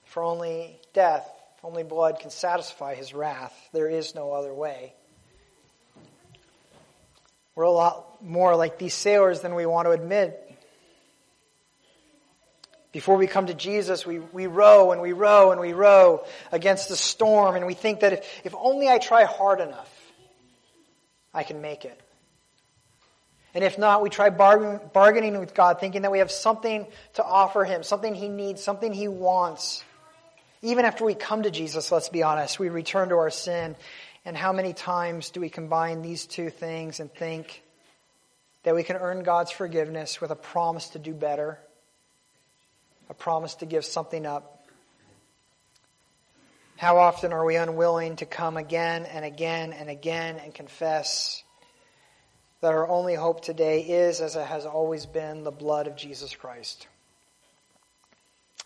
For 0.07 0.22
only 0.22 0.81
death, 0.92 1.29
only 1.62 1.83
blood 1.83 2.18
can 2.20 2.31
satisfy 2.31 2.94
his 2.94 3.12
wrath. 3.12 3.55
There 3.72 3.88
is 3.88 4.14
no 4.14 4.33
other 4.33 4.53
way. 4.53 4.94
We're 7.55 7.64
a 7.64 7.70
lot 7.70 8.22
more 8.22 8.57
like 8.57 8.79
these 8.79 8.94
sailors 8.94 9.40
than 9.40 9.55
we 9.55 9.66
want 9.66 9.87
to 9.87 9.92
admit. 9.92 10.46
Before 12.92 13.16
we 13.16 13.26
come 13.26 13.46
to 13.46 13.55
Jesus, 13.55 14.05
we, 14.05 14.18
we 14.18 14.46
row 14.46 14.92
and 14.92 15.00
we 15.00 15.12
row 15.12 15.53
and 15.53 15.61
we 15.61 15.74
row 15.74 16.24
against 16.50 16.88
the 16.88 16.96
storm, 16.96 17.55
and 17.55 17.66
we 17.66 17.74
think 17.74 18.00
that 18.00 18.14
if, 18.14 18.40
if 18.44 18.55
only 18.59 18.88
I 18.88 18.98
try 18.98 19.24
hard 19.24 19.61
enough, 19.61 19.99
I 21.32 21.42
can 21.42 21.60
make 21.60 21.84
it. 21.84 22.00
And 23.54 23.64
if 23.64 23.78
not, 23.78 24.02
we 24.02 24.10
try 24.10 24.30
bargaining 24.30 25.38
with 25.40 25.54
God, 25.54 25.80
thinking 25.80 26.02
that 26.02 26.12
we 26.12 26.20
have 26.20 26.30
something 26.30 26.86
to 27.14 27.24
offer 27.24 27.64
Him, 27.64 27.82
something 27.82 28.14
He 28.14 28.28
needs, 28.28 28.62
something 28.62 28.92
He 28.92 29.08
wants. 29.08 29.82
Even 30.62 30.84
after 30.84 31.04
we 31.04 31.14
come 31.14 31.42
to 31.42 31.50
Jesus, 31.50 31.90
let's 31.90 32.08
be 32.08 32.22
honest, 32.22 32.58
we 32.58 32.68
return 32.68 33.08
to 33.08 33.16
our 33.16 33.30
sin. 33.30 33.74
And 34.24 34.36
how 34.36 34.52
many 34.52 34.72
times 34.72 35.30
do 35.30 35.40
we 35.40 35.48
combine 35.48 36.02
these 36.02 36.26
two 36.26 36.50
things 36.50 37.00
and 37.00 37.12
think 37.12 37.62
that 38.62 38.74
we 38.74 38.82
can 38.82 38.96
earn 38.96 39.22
God's 39.22 39.50
forgiveness 39.50 40.20
with 40.20 40.30
a 40.30 40.36
promise 40.36 40.90
to 40.90 40.98
do 40.98 41.14
better, 41.14 41.58
a 43.08 43.14
promise 43.14 43.54
to 43.56 43.66
give 43.66 43.84
something 43.84 44.26
up? 44.26 44.60
How 46.80 46.96
often 46.96 47.34
are 47.34 47.44
we 47.44 47.56
unwilling 47.56 48.16
to 48.16 48.24
come 48.24 48.56
again 48.56 49.04
and 49.04 49.22
again 49.22 49.74
and 49.74 49.90
again 49.90 50.40
and 50.42 50.54
confess? 50.54 51.42
that 52.62 52.72
our 52.72 52.88
only 52.88 53.14
hope 53.14 53.42
today 53.42 53.80
is, 53.80 54.22
as 54.22 54.36
it 54.36 54.46
has 54.46 54.66
always 54.66 55.04
been, 55.04 55.44
the 55.44 55.50
blood 55.50 55.86
of 55.86 55.96
Jesus 55.96 56.34
Christ. 56.34 56.86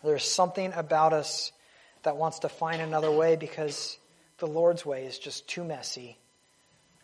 There's 0.04 0.28
something 0.28 0.72
about 0.72 1.12
us 1.12 1.52
that 2.02 2.16
wants 2.16 2.40
to 2.40 2.48
find 2.48 2.82
another 2.82 3.10
way 3.10 3.36
because 3.36 3.98
the 4.38 4.46
Lord's 4.46 4.84
way 4.84 5.06
is 5.06 5.18
just 5.18 5.48
too 5.48 5.64
messy, 5.64 6.18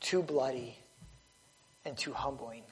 too 0.01 0.23
bloody, 0.23 0.77
and 1.85 1.97
too 1.97 2.13
humbling. 2.13 2.63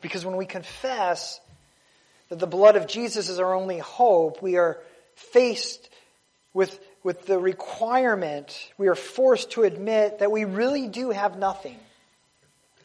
Because 0.00 0.24
when 0.24 0.36
we 0.36 0.46
confess 0.46 1.40
that 2.30 2.38
the 2.38 2.46
blood 2.46 2.76
of 2.76 2.88
Jesus 2.88 3.28
is 3.28 3.38
our 3.38 3.54
only 3.54 3.78
hope, 3.78 4.42
we 4.42 4.56
are 4.56 4.78
faced 5.14 5.88
with, 6.54 6.78
with 7.02 7.26
the 7.26 7.38
requirement, 7.38 8.70
we 8.78 8.88
are 8.88 8.94
forced 8.94 9.52
to 9.52 9.62
admit 9.62 10.18
that 10.18 10.30
we 10.30 10.44
really 10.44 10.88
do 10.88 11.10
have 11.10 11.38
nothing 11.38 11.78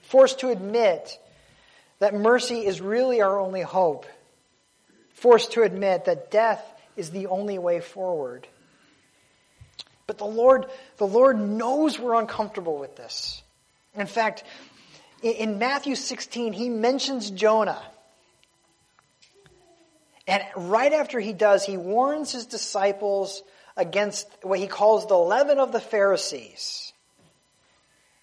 forced 0.07 0.39
to 0.39 0.49
admit 0.49 1.19
that 1.99 2.13
mercy 2.13 2.65
is 2.65 2.79
really 2.79 3.21
our 3.21 3.39
only 3.39 3.61
hope, 3.61 4.05
forced 5.13 5.53
to 5.53 5.63
admit 5.63 6.05
that 6.05 6.31
death 6.31 6.63
is 6.95 7.11
the 7.11 7.27
only 7.27 7.57
way 7.57 7.79
forward. 7.79 8.47
But 10.05 10.17
the 10.17 10.25
Lord, 10.25 10.67
the 10.97 11.07
Lord 11.07 11.39
knows 11.39 11.99
we're 11.99 12.19
uncomfortable 12.19 12.77
with 12.77 12.95
this. 12.95 13.43
In 13.95 14.07
fact, 14.07 14.43
in 15.21 15.59
Matthew 15.59 15.95
16, 15.95 16.53
he 16.53 16.69
mentions 16.69 17.29
Jonah. 17.29 17.81
And 20.25 20.43
right 20.55 20.93
after 20.93 21.19
he 21.19 21.33
does, 21.33 21.65
he 21.65 21.77
warns 21.77 22.31
his 22.31 22.45
disciples 22.45 23.43
against 23.77 24.27
what 24.41 24.59
he 24.59 24.67
calls 24.67 25.07
the 25.07 25.17
leaven 25.17 25.59
of 25.59 25.71
the 25.71 25.79
Pharisees. 25.79 26.91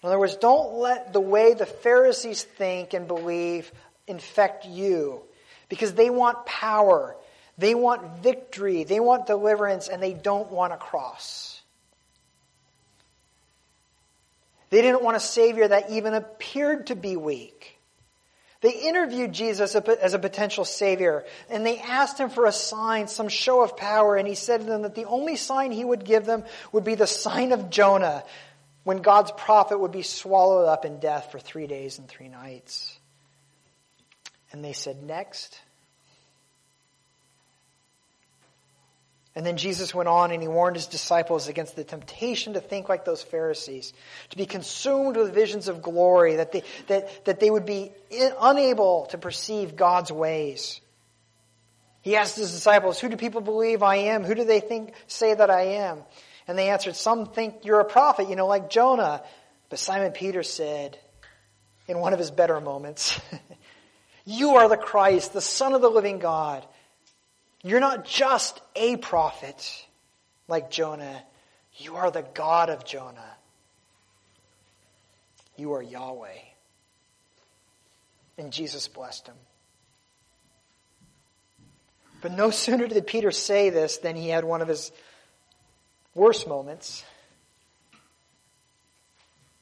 In 0.03 0.07
other 0.07 0.19
words, 0.19 0.35
don't 0.35 0.75
let 0.75 1.13
the 1.13 1.19
way 1.19 1.53
the 1.53 1.65
Pharisees 1.65 2.43
think 2.43 2.93
and 2.93 3.07
believe 3.07 3.71
infect 4.07 4.65
you 4.65 5.23
because 5.69 5.93
they 5.93 6.09
want 6.09 6.45
power. 6.45 7.15
They 7.57 7.73
want 7.73 8.19
victory, 8.21 8.83
they 8.83 8.99
want 8.99 9.27
deliverance, 9.27 9.87
and 9.87 10.03
they 10.03 10.13
don't 10.13 10.51
want 10.51 10.73
a 10.73 10.77
cross. 10.77 11.61
They 14.69 14.81
didn't 14.81 15.03
want 15.03 15.15
a 15.15 15.21
Savior 15.21 15.67
that 15.67 15.89
even 15.89 16.13
appeared 16.13 16.87
to 16.87 16.95
be 16.95 17.15
weak. 17.15 17.74
They 18.65 18.71
interviewed 18.71 19.31
Jesus 19.31 19.75
as 19.75 20.13
a 20.15 20.17
potential 20.17 20.65
Savior, 20.65 21.23
and 21.51 21.63
they 21.63 21.77
asked 21.77 22.19
him 22.19 22.31
for 22.31 22.47
a 22.47 22.51
sign, 22.51 23.07
some 23.07 23.29
show 23.29 23.61
of 23.61 23.77
power, 23.77 24.15
and 24.15 24.27
he 24.27 24.33
said 24.33 24.61
to 24.61 24.65
them 24.65 24.81
that 24.81 24.95
the 24.95 25.05
only 25.05 25.35
sign 25.35 25.71
he 25.71 25.85
would 25.85 26.03
give 26.03 26.25
them 26.25 26.43
would 26.71 26.83
be 26.83 26.95
the 26.95 27.05
sign 27.05 27.51
of 27.51 27.69
Jonah, 27.69 28.23
when 28.83 29.03
God's 29.03 29.29
prophet 29.29 29.79
would 29.79 29.91
be 29.91 30.01
swallowed 30.01 30.67
up 30.67 30.83
in 30.83 30.99
death 30.99 31.31
for 31.31 31.37
three 31.37 31.67
days 31.67 31.99
and 31.99 32.07
three 32.07 32.27
nights. 32.27 32.97
And 34.51 34.65
they 34.65 34.73
said, 34.73 35.03
Next. 35.03 35.59
And 39.35 39.45
then 39.45 39.57
Jesus 39.57 39.93
went 39.93 40.07
on 40.07 40.31
and 40.31 40.41
he 40.41 40.47
warned 40.47 40.77
his 40.77 40.87
disciples 40.87 41.49
against 41.49 41.75
the 41.75 41.83
temptation 41.83 42.53
to 42.53 42.61
think 42.61 42.87
like 42.87 43.03
those 43.03 43.21
Pharisees, 43.21 43.91
to 44.29 44.37
be 44.37 44.45
consumed 44.45 45.17
with 45.17 45.33
visions 45.33 45.67
of 45.67 45.81
glory, 45.81 46.37
that 46.37 46.53
they, 46.53 46.63
that, 46.87 47.25
that 47.25 47.39
they 47.41 47.49
would 47.49 47.65
be 47.65 47.91
in, 48.09 48.31
unable 48.39 49.07
to 49.07 49.17
perceive 49.17 49.75
God's 49.75 50.11
ways. 50.11 50.79
He 52.01 52.15
asked 52.15 52.37
his 52.37 52.51
disciples, 52.51 52.99
Who 52.99 53.09
do 53.09 53.17
people 53.17 53.41
believe 53.41 53.83
I 53.83 53.95
am? 53.95 54.23
Who 54.23 54.35
do 54.35 54.45
they 54.45 54.61
think, 54.61 54.93
say 55.07 55.33
that 55.33 55.49
I 55.49 55.63
am? 55.63 56.03
And 56.47 56.57
they 56.57 56.69
answered, 56.69 56.95
Some 56.95 57.25
think 57.25 57.65
you're 57.65 57.81
a 57.81 57.85
prophet, 57.85 58.29
you 58.29 58.37
know, 58.37 58.47
like 58.47 58.69
Jonah. 58.69 59.21
But 59.69 59.79
Simon 59.79 60.11
Peter 60.11 60.43
said, 60.43 60.97
in 61.87 61.99
one 61.99 62.13
of 62.13 62.19
his 62.19 62.31
better 62.31 62.61
moments, 62.61 63.19
You 64.25 64.55
are 64.55 64.67
the 64.67 64.77
Christ, 64.77 65.33
the 65.33 65.41
Son 65.41 65.73
of 65.73 65.81
the 65.81 65.89
living 65.89 66.17
God. 66.17 66.65
You're 67.65 67.79
not 67.79 68.05
just 68.05 68.61
a 68.75 68.95
prophet 68.95 69.87
like 70.47 70.69
Jonah. 70.69 71.23
You 71.77 71.95
are 71.95 72.11
the 72.11 72.21
God 72.21 72.69
of 72.69 72.85
Jonah. 72.85 73.35
You 75.57 75.73
are 75.73 75.81
Yahweh. 75.81 76.27
And 78.37 78.53
Jesus 78.53 78.87
blessed 78.87 79.25
him. 79.25 79.35
But 82.21 82.33
no 82.33 82.49
sooner 82.51 82.87
did 82.87 83.07
Peter 83.07 83.31
say 83.31 83.71
this 83.71 83.97
than 83.97 84.15
he 84.15 84.29
had 84.29 84.43
one 84.43 84.61
of 84.61 84.67
his 84.67 84.91
worst 86.13 86.47
moments. 86.47 87.03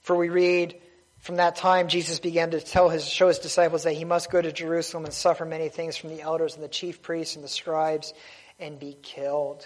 For 0.01 0.17
we 0.17 0.27
read, 0.27 0.75
from 1.23 1.37
that 1.37 1.55
time, 1.55 1.87
Jesus 1.87 2.19
began 2.19 2.51
to 2.51 2.59
tell 2.59 2.89
his, 2.89 3.07
show 3.07 3.29
his 3.29 3.39
disciples 3.39 3.83
that 3.83 3.93
he 3.93 4.03
must 4.03 4.29
go 4.29 4.41
to 4.41 4.51
Jerusalem 4.51 5.05
and 5.05 5.13
suffer 5.13 5.45
many 5.45 5.69
things 5.69 5.95
from 5.95 6.09
the 6.09 6.21
elders 6.21 6.55
and 6.55 6.63
the 6.63 6.67
chief 6.67 7.01
priests 7.01 7.37
and 7.37 7.45
the 7.45 7.49
scribes 7.49 8.13
and 8.59 8.77
be 8.77 8.97
killed. 9.01 9.65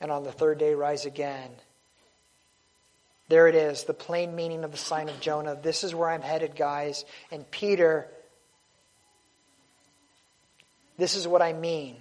And 0.00 0.10
on 0.10 0.24
the 0.24 0.32
third 0.32 0.58
day, 0.58 0.74
rise 0.74 1.06
again. 1.06 1.48
There 3.28 3.46
it 3.46 3.54
is, 3.54 3.84
the 3.84 3.94
plain 3.94 4.34
meaning 4.34 4.64
of 4.64 4.72
the 4.72 4.76
sign 4.76 5.08
of 5.08 5.20
Jonah. 5.20 5.56
This 5.62 5.84
is 5.84 5.94
where 5.94 6.10
I'm 6.10 6.22
headed, 6.22 6.56
guys. 6.56 7.04
And 7.30 7.48
Peter, 7.52 8.08
this 10.98 11.14
is 11.14 11.28
what 11.28 11.40
I 11.40 11.52
mean. 11.52 11.94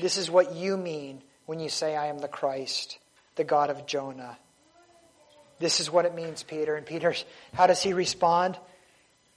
This 0.00 0.16
is 0.16 0.30
what 0.30 0.54
you 0.54 0.78
mean 0.78 1.20
when 1.44 1.60
you 1.60 1.68
say, 1.68 1.94
I 1.94 2.06
am 2.06 2.18
the 2.18 2.28
Christ, 2.28 2.96
the 3.36 3.44
God 3.44 3.68
of 3.68 3.86
Jonah. 3.86 4.38
This 5.58 5.80
is 5.80 5.90
what 5.90 6.04
it 6.04 6.14
means, 6.14 6.42
Peter. 6.42 6.76
And 6.76 6.86
Peter, 6.86 7.14
how 7.52 7.66
does 7.66 7.82
he 7.82 7.92
respond? 7.92 8.58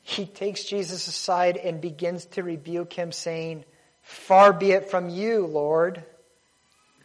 He 0.03 0.25
takes 0.25 0.63
Jesus 0.63 1.07
aside 1.07 1.57
and 1.57 1.81
begins 1.81 2.25
to 2.27 2.43
rebuke 2.43 2.93
him, 2.93 3.11
saying, 3.11 3.65
Far 4.01 4.53
be 4.53 4.71
it 4.71 4.89
from 4.89 5.09
you, 5.09 5.45
Lord. 5.45 6.03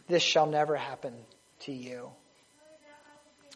This 0.07 0.23
shall 0.23 0.45
never 0.45 0.75
happen 0.75 1.13
to 1.61 1.71
you. 1.71 2.11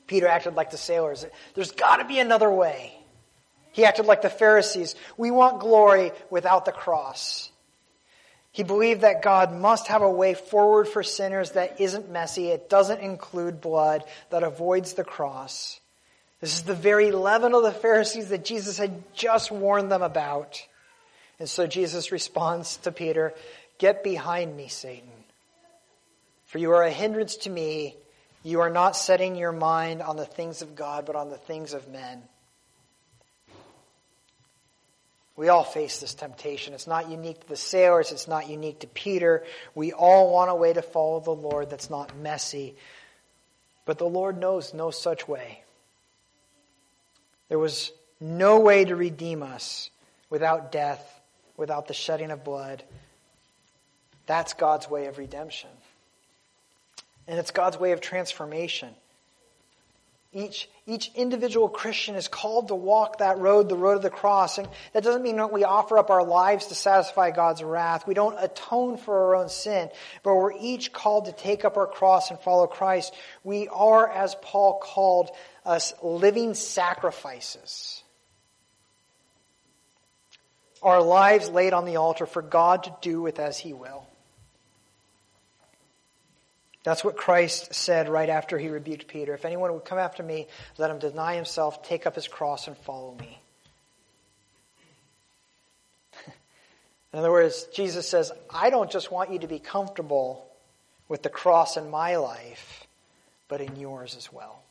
Peter 0.08 0.28
acted 0.28 0.56
like 0.56 0.72
the 0.72 0.78
sailors. 0.78 1.26
There's 1.54 1.72
got 1.72 1.98
to 1.98 2.06
be 2.06 2.20
another 2.20 2.52
way. 2.52 2.94
He 3.72 3.86
acted 3.86 4.06
like 4.06 4.22
the 4.22 4.30
Pharisees. 4.30 4.96
We 5.16 5.32
want 5.32 5.62
glory 5.62 6.12
without 6.30 6.66
the 6.66 6.72
cross. 6.72 7.51
He 8.52 8.64
believed 8.64 9.02
that 9.02 9.22
God 9.22 9.54
must 9.54 9.88
have 9.88 10.02
a 10.02 10.12
way 10.12 10.34
forward 10.34 10.88
for 10.88 11.04
sinners 11.04 11.52
that 11.52 11.80
isn't 11.80 12.12
messy. 12.12 12.50
It 12.50 12.70
doesn't 12.70 13.00
include 13.00 13.62
blood, 13.62 14.04
that 14.30 14.44
avoids 14.44 14.94
the 14.94 15.06
cross. 15.06 15.80
This 16.42 16.56
is 16.56 16.64
the 16.64 16.74
very 16.74 17.12
leaven 17.12 17.54
of 17.54 17.64
the 17.64 17.72
Pharisees 17.72 18.30
that 18.30 18.44
Jesus 18.44 18.78
had 18.78 19.04
just 19.14 19.52
warned 19.52 19.92
them 19.92 20.02
about. 20.02 20.66
And 21.40 21.50
so 21.50 21.66
Jesus 21.66 22.12
responds 22.12 22.78
to 22.78 22.92
Peter, 22.92 23.34
Get 23.78 24.04
behind 24.04 24.56
me, 24.56 24.68
Satan. 24.68 25.10
For 26.46 26.58
you 26.58 26.72
are 26.72 26.84
a 26.84 26.92
hindrance 26.92 27.38
to 27.38 27.50
me. 27.50 27.96
You 28.44 28.62
are 28.62 28.70
not 28.70 28.98
setting 28.98 29.36
your 29.36 29.52
mind 29.52 30.02
on 30.02 30.18
the 30.18 30.26
things 30.26 30.62
of 30.62 30.76
God, 30.76 31.06
but 31.06 31.16
on 31.16 31.30
the 31.30 31.38
things 31.38 31.74
of 31.74 31.88
men. 31.88 32.22
We 35.38 35.50
all 35.50 35.64
face 35.64 36.00
this 36.00 36.14
temptation. 36.14 36.74
It's 36.74 36.88
not 36.88 37.10
unique 37.10 37.40
to 37.42 37.48
the 37.48 37.56
sailors. 37.56 38.12
It's 38.12 38.28
not 38.28 38.50
unique 38.50 38.80
to 38.82 38.88
Peter. 38.88 39.44
We 39.74 39.94
all 39.94 40.32
want 40.32 40.52
a 40.52 40.56
way 40.56 40.74
to 40.74 40.82
follow 40.82 41.20
the 41.20 41.32
Lord 41.32 41.70
that's 41.70 41.90
not 41.90 42.16
messy. 42.18 42.76
But 43.86 43.98
the 43.98 44.06
Lord 44.06 44.38
knows 44.38 44.74
no 44.74 44.92
such 44.92 45.28
way. 45.28 45.64
There 47.50 47.60
was 47.60 47.92
no 48.20 48.60
way 48.60 48.86
to 48.86 48.96
redeem 48.96 49.42
us 49.42 49.90
without 50.30 50.72
death, 50.72 51.22
without 51.58 51.88
the 51.88 51.94
shedding 51.94 52.32
of 52.32 52.44
blood. 52.44 52.84
That's 54.28 54.54
God's 54.54 54.90
way 54.90 55.08
of 55.08 55.18
redemption. 55.18 55.70
And 57.28 57.40
it's 57.40 57.52
God's 57.52 57.80
way 57.80 57.94
of 57.94 58.02
transformation. 58.02 58.90
Each, 60.34 60.70
each 60.86 61.12
individual 61.14 61.68
Christian 61.68 62.16
is 62.16 62.30
called 62.30 62.70
to 62.70 62.76
walk 62.76 63.18
that 63.18 63.40
road, 63.40 63.68
the 63.68 63.76
road 63.76 63.98
of 63.98 64.02
the 64.02 64.10
cross. 64.10 64.58
And 64.58 64.70
that 64.94 65.04
doesn't 65.04 65.24
mean 65.24 65.36
that 65.36 65.52
we 65.52 65.66
offer 65.66 65.98
up 65.98 66.10
our 66.10 66.24
lives 66.24 66.68
to 66.68 66.76
satisfy 66.76 67.32
God's 67.32 67.62
wrath. 67.62 68.08
We 68.08 68.14
don't 68.14 68.42
atone 68.42 68.96
for 68.96 69.26
our 69.26 69.36
own 69.36 69.50
sin, 69.50 69.90
but 70.24 70.36
we're 70.36 70.54
each 70.58 70.94
called 70.94 71.26
to 71.26 71.34
take 71.34 71.66
up 71.66 71.76
our 71.76 71.88
cross 71.88 72.32
and 72.32 72.40
follow 72.40 72.66
Christ. 72.66 73.14
We 73.44 73.68
are, 73.68 74.10
as 74.10 74.36
Paul 74.42 74.80
called 74.82 75.32
us, 75.66 75.94
living 76.02 76.54
sacrifices. 76.54 78.02
Our 80.82 81.02
lives 81.02 81.50
laid 81.50 81.74
on 81.74 81.84
the 81.84 81.98
altar 81.98 82.26
for 82.26 82.42
God 82.42 82.86
to 82.86 82.96
do 83.02 83.22
with 83.22 83.38
as 83.38 83.60
He 83.60 83.74
will. 83.74 84.08
That's 86.84 87.04
what 87.04 87.16
Christ 87.16 87.74
said 87.76 88.10
right 88.10 88.30
after 88.30 88.58
he 88.58 88.70
rebuked 88.70 89.08
Peter. 89.08 89.34
If 89.34 89.46
anyone 89.46 89.72
would 89.74 89.86
come 89.86 90.00
after 90.00 90.24
me, 90.24 90.48
let 90.78 90.90
him 90.90 90.98
deny 90.98 91.36
himself, 91.36 91.84
take 91.84 92.08
up 92.08 92.16
his 92.16 92.28
cross, 92.28 92.68
and 92.68 92.76
follow 92.78 93.16
me. 93.20 93.40
in 97.14 97.20
other 97.20 97.32
words, 97.32 97.68
Jesus 97.74 98.08
says, 98.08 98.32
I 98.50 98.72
don't 98.72 98.90
just 98.90 99.12
want 99.12 99.32
you 99.32 99.40
to 99.40 99.48
be 99.48 99.60
comfortable 99.60 100.48
with 101.08 101.22
the 101.22 101.30
cross 101.30 101.78
in 101.78 101.92
my 101.92 102.16
life, 102.16 102.88
but 103.48 103.62
in 103.62 103.76
yours 103.76 104.16
as 104.18 104.34
well. 104.34 104.64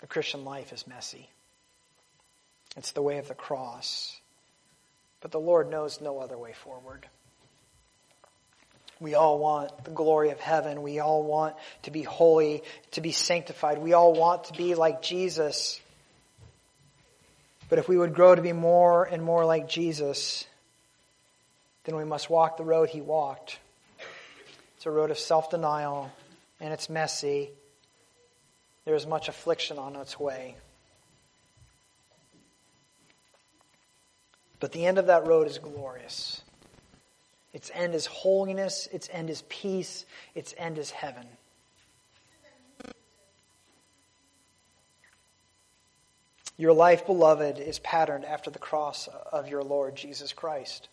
The 0.00 0.06
Christian 0.06 0.44
life 0.44 0.72
is 0.72 0.86
messy. 0.86 1.28
It's 2.76 2.92
the 2.92 3.02
way 3.02 3.18
of 3.18 3.28
the 3.28 3.34
cross. 3.34 4.17
But 5.20 5.32
the 5.32 5.40
Lord 5.40 5.70
knows 5.70 6.00
no 6.00 6.18
other 6.18 6.38
way 6.38 6.52
forward. 6.52 7.06
We 9.00 9.14
all 9.14 9.38
want 9.38 9.84
the 9.84 9.90
glory 9.90 10.30
of 10.30 10.40
heaven. 10.40 10.82
We 10.82 10.98
all 10.98 11.22
want 11.22 11.54
to 11.82 11.90
be 11.90 12.02
holy, 12.02 12.62
to 12.92 13.00
be 13.00 13.12
sanctified. 13.12 13.78
We 13.78 13.92
all 13.92 14.12
want 14.12 14.44
to 14.44 14.52
be 14.54 14.74
like 14.74 15.02
Jesus. 15.02 15.80
But 17.68 17.78
if 17.78 17.88
we 17.88 17.96
would 17.96 18.14
grow 18.14 18.34
to 18.34 18.42
be 18.42 18.52
more 18.52 19.04
and 19.04 19.22
more 19.22 19.44
like 19.44 19.68
Jesus, 19.68 20.46
then 21.84 21.96
we 21.96 22.04
must 22.04 22.28
walk 22.28 22.56
the 22.56 22.64
road 22.64 22.88
he 22.88 23.00
walked. 23.00 23.58
It's 24.76 24.86
a 24.86 24.90
road 24.90 25.10
of 25.10 25.18
self 25.18 25.50
denial, 25.50 26.10
and 26.60 26.72
it's 26.72 26.88
messy. 26.88 27.50
There 28.84 28.94
is 28.94 29.06
much 29.06 29.28
affliction 29.28 29.78
on 29.78 29.96
its 29.96 30.18
way. 30.18 30.56
But 34.60 34.72
the 34.72 34.86
end 34.86 34.98
of 34.98 35.06
that 35.06 35.26
road 35.26 35.46
is 35.46 35.58
glorious. 35.58 36.42
Its 37.52 37.70
end 37.74 37.94
is 37.94 38.06
holiness, 38.06 38.88
its 38.92 39.08
end 39.12 39.30
is 39.30 39.42
peace, 39.48 40.04
its 40.34 40.54
end 40.58 40.78
is 40.78 40.90
heaven. 40.90 41.26
Your 46.56 46.72
life, 46.72 47.06
beloved, 47.06 47.60
is 47.60 47.78
patterned 47.78 48.24
after 48.24 48.50
the 48.50 48.58
cross 48.58 49.08
of 49.32 49.48
your 49.48 49.62
Lord 49.62 49.94
Jesus 49.94 50.32
Christ. 50.32 50.88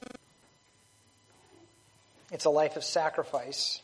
It's 2.32 2.46
a 2.46 2.52
life 2.52 2.76
of 2.76 2.84
sacrifice. 2.84 3.82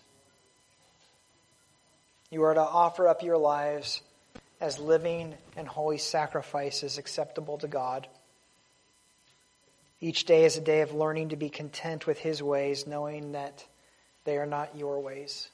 You 2.30 2.44
are 2.44 2.54
to 2.54 2.62
offer 2.62 3.08
up 3.08 3.24
your 3.24 3.38
lives 3.38 4.02
as 4.62 4.78
living 4.78 5.34
and 5.58 5.68
holy 5.68 5.98
sacrifices 5.98 7.00
acceptable 7.00 7.58
to 7.58 7.68
God. 7.68 8.08
Each 10.02 10.26
day 10.26 10.46
is 10.46 10.58
a 10.58 10.62
day 10.62 10.82
of 10.82 10.94
learning 10.94 11.30
to 11.30 11.36
be 11.36 11.50
content 11.50 12.08
with 12.08 12.18
His 12.18 12.42
ways, 12.42 12.88
knowing 12.88 13.34
that 13.34 13.64
they 14.24 14.38
are 14.38 14.48
not 14.48 14.76
your 14.76 15.00
ways. 15.00 15.48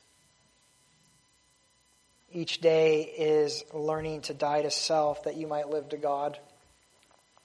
Each 2.31 2.60
day 2.60 3.01
is 3.03 3.63
learning 3.73 4.21
to 4.21 4.33
die 4.33 4.62
to 4.62 4.71
self 4.71 5.23
that 5.23 5.36
you 5.36 5.47
might 5.47 5.69
live 5.69 5.89
to 5.89 5.97
God. 5.97 6.39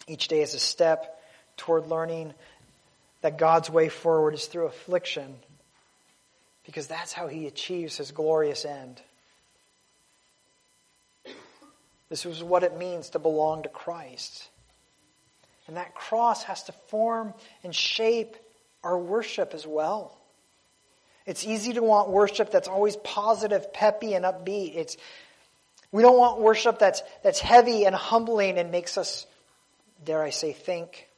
Each 0.06 0.28
day 0.28 0.42
is 0.42 0.54
a 0.54 0.58
step 0.58 1.20
toward 1.56 1.86
learning 1.86 2.34
that 3.20 3.38
God's 3.38 3.70
way 3.70 3.88
forward 3.88 4.34
is 4.34 4.46
through 4.46 4.66
affliction 4.66 5.36
because 6.66 6.86
that's 6.86 7.12
how 7.12 7.28
he 7.28 7.46
achieves 7.46 7.96
his 7.96 8.10
glorious 8.10 8.64
end. 8.64 9.00
This 12.08 12.26
is 12.26 12.42
what 12.42 12.62
it 12.62 12.76
means 12.76 13.10
to 13.10 13.18
belong 13.18 13.62
to 13.62 13.68
Christ. 13.68 14.48
And 15.72 15.78
that 15.78 15.94
cross 15.94 16.42
has 16.42 16.64
to 16.64 16.72
form 16.88 17.32
and 17.64 17.74
shape 17.74 18.36
our 18.84 18.98
worship 18.98 19.54
as 19.54 19.66
well. 19.66 20.14
It's 21.24 21.46
easy 21.46 21.72
to 21.72 21.82
want 21.82 22.10
worship 22.10 22.50
that's 22.50 22.68
always 22.68 22.96
positive, 22.96 23.72
peppy, 23.72 24.12
and 24.12 24.26
upbeat. 24.26 24.76
It's, 24.76 24.98
we 25.90 26.02
don't 26.02 26.18
want 26.18 26.40
worship 26.40 26.78
that's, 26.78 27.02
that's 27.22 27.40
heavy 27.40 27.86
and 27.86 27.94
humbling 27.94 28.58
and 28.58 28.70
makes 28.70 28.98
us, 28.98 29.26
dare 30.04 30.22
I 30.22 30.28
say, 30.28 30.52
think. 30.52 31.08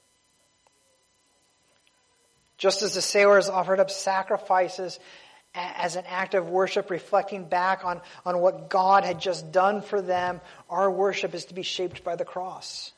Just 2.56 2.82
as 2.82 2.94
the 2.94 3.02
sailors 3.02 3.48
offered 3.48 3.80
up 3.80 3.90
sacrifices 3.90 5.00
as 5.52 5.96
an 5.96 6.04
act 6.06 6.34
of 6.34 6.48
worship, 6.48 6.90
reflecting 6.90 7.46
back 7.46 7.84
on, 7.84 8.00
on 8.24 8.38
what 8.38 8.70
God 8.70 9.02
had 9.02 9.18
just 9.18 9.50
done 9.50 9.82
for 9.82 10.00
them, 10.00 10.40
our 10.70 10.88
worship 10.88 11.34
is 11.34 11.46
to 11.46 11.54
be 11.54 11.62
shaped 11.64 12.04
by 12.04 12.14
the 12.14 12.24
cross. 12.24 12.92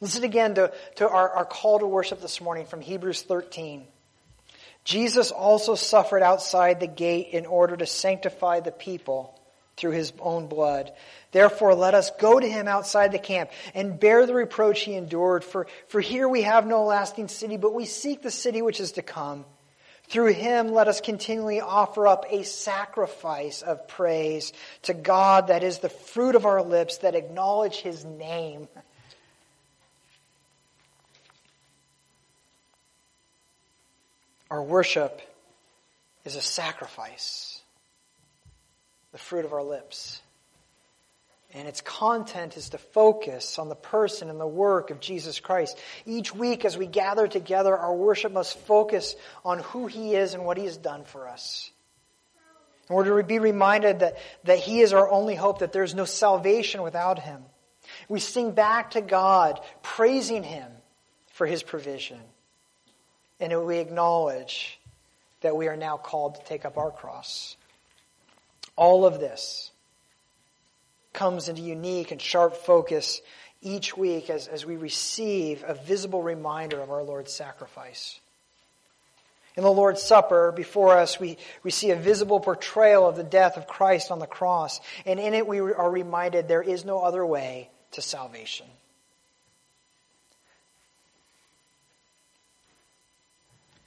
Listen 0.00 0.24
again 0.24 0.54
to, 0.56 0.72
to 0.96 1.08
our, 1.08 1.30
our 1.30 1.44
call 1.46 1.78
to 1.78 1.86
worship 1.86 2.20
this 2.20 2.40
morning 2.40 2.66
from 2.66 2.82
Hebrews 2.82 3.22
13. 3.22 3.86
Jesus 4.84 5.30
also 5.30 5.74
suffered 5.74 6.22
outside 6.22 6.80
the 6.80 6.86
gate 6.86 7.28
in 7.32 7.46
order 7.46 7.76
to 7.76 7.86
sanctify 7.86 8.60
the 8.60 8.72
people 8.72 9.40
through 9.76 9.92
his 9.92 10.12
own 10.20 10.48
blood. 10.48 10.92
Therefore, 11.32 11.74
let 11.74 11.94
us 11.94 12.10
go 12.20 12.38
to 12.38 12.48
him 12.48 12.68
outside 12.68 13.10
the 13.10 13.18
camp 13.18 13.50
and 13.74 13.98
bear 13.98 14.26
the 14.26 14.34
reproach 14.34 14.82
he 14.82 14.94
endured. 14.94 15.44
For, 15.44 15.66
for 15.88 16.00
here 16.00 16.28
we 16.28 16.42
have 16.42 16.66
no 16.66 16.84
lasting 16.84 17.28
city, 17.28 17.56
but 17.56 17.74
we 17.74 17.86
seek 17.86 18.22
the 18.22 18.30
city 18.30 18.62
which 18.62 18.80
is 18.80 18.92
to 18.92 19.02
come. 19.02 19.44
Through 20.08 20.34
him, 20.34 20.72
let 20.72 20.88
us 20.88 21.00
continually 21.00 21.60
offer 21.60 22.06
up 22.06 22.26
a 22.30 22.44
sacrifice 22.44 23.62
of 23.62 23.88
praise 23.88 24.52
to 24.82 24.94
God 24.94 25.48
that 25.48 25.64
is 25.64 25.78
the 25.78 25.88
fruit 25.88 26.36
of 26.36 26.46
our 26.46 26.62
lips 26.62 26.98
that 26.98 27.14
acknowledge 27.14 27.80
his 27.80 28.04
name. 28.04 28.68
Our 34.50 34.62
worship 34.62 35.20
is 36.24 36.36
a 36.36 36.40
sacrifice, 36.40 37.60
the 39.12 39.18
fruit 39.18 39.44
of 39.44 39.52
our 39.52 39.62
lips. 39.62 40.20
And 41.54 41.66
its 41.66 41.80
content 41.80 42.56
is 42.56 42.70
to 42.70 42.78
focus 42.78 43.58
on 43.58 43.68
the 43.68 43.76
person 43.76 44.28
and 44.28 44.38
the 44.38 44.46
work 44.46 44.90
of 44.90 45.00
Jesus 45.00 45.40
Christ. 45.40 45.78
Each 46.04 46.34
week, 46.34 46.64
as 46.64 46.76
we 46.76 46.86
gather 46.86 47.26
together, 47.26 47.76
our 47.76 47.94
worship 47.94 48.32
must 48.32 48.58
focus 48.60 49.16
on 49.44 49.60
who 49.60 49.86
He 49.86 50.14
is 50.14 50.34
and 50.34 50.44
what 50.44 50.58
He 50.58 50.64
has 50.64 50.76
done 50.76 51.04
for 51.04 51.28
us. 51.28 51.70
In 52.88 52.94
order 52.94 53.20
to 53.20 53.26
be 53.26 53.38
reminded 53.38 54.00
that, 54.00 54.18
that 54.44 54.58
He 54.58 54.80
is 54.80 54.92
our 54.92 55.10
only 55.10 55.34
hope, 55.34 55.60
that 55.60 55.72
there's 55.72 55.94
no 55.94 56.04
salvation 56.04 56.82
without 56.82 57.18
Him. 57.18 57.42
We 58.08 58.20
sing 58.20 58.50
back 58.52 58.92
to 58.92 59.00
God, 59.00 59.60
praising 59.82 60.42
Him 60.42 60.70
for 61.32 61.46
His 61.46 61.62
provision. 61.62 62.20
And 63.40 63.66
we 63.66 63.78
acknowledge 63.78 64.78
that 65.42 65.56
we 65.56 65.68
are 65.68 65.76
now 65.76 65.96
called 65.96 66.36
to 66.36 66.44
take 66.44 66.64
up 66.64 66.78
our 66.78 66.90
cross. 66.90 67.56
All 68.76 69.04
of 69.06 69.20
this 69.20 69.70
comes 71.12 71.48
into 71.48 71.62
unique 71.62 72.10
and 72.10 72.20
sharp 72.20 72.56
focus 72.56 73.20
each 73.62 73.96
week 73.96 74.30
as, 74.30 74.48
as 74.48 74.64
we 74.64 74.76
receive 74.76 75.64
a 75.66 75.74
visible 75.74 76.22
reminder 76.22 76.80
of 76.80 76.90
our 76.90 77.02
Lord's 77.02 77.32
sacrifice. 77.32 78.20
In 79.56 79.62
the 79.62 79.72
Lord's 79.72 80.02
Supper, 80.02 80.52
before 80.52 80.98
us, 80.98 81.18
we, 81.18 81.38
we 81.62 81.70
see 81.70 81.90
a 81.90 81.96
visible 81.96 82.40
portrayal 82.40 83.08
of 83.08 83.16
the 83.16 83.24
death 83.24 83.56
of 83.56 83.66
Christ 83.66 84.10
on 84.10 84.18
the 84.18 84.26
cross. 84.26 84.80
And 85.06 85.18
in 85.18 85.32
it, 85.32 85.46
we 85.46 85.60
are 85.60 85.90
reminded 85.90 86.46
there 86.46 86.62
is 86.62 86.84
no 86.84 87.00
other 87.00 87.24
way 87.24 87.70
to 87.92 88.02
salvation. 88.02 88.66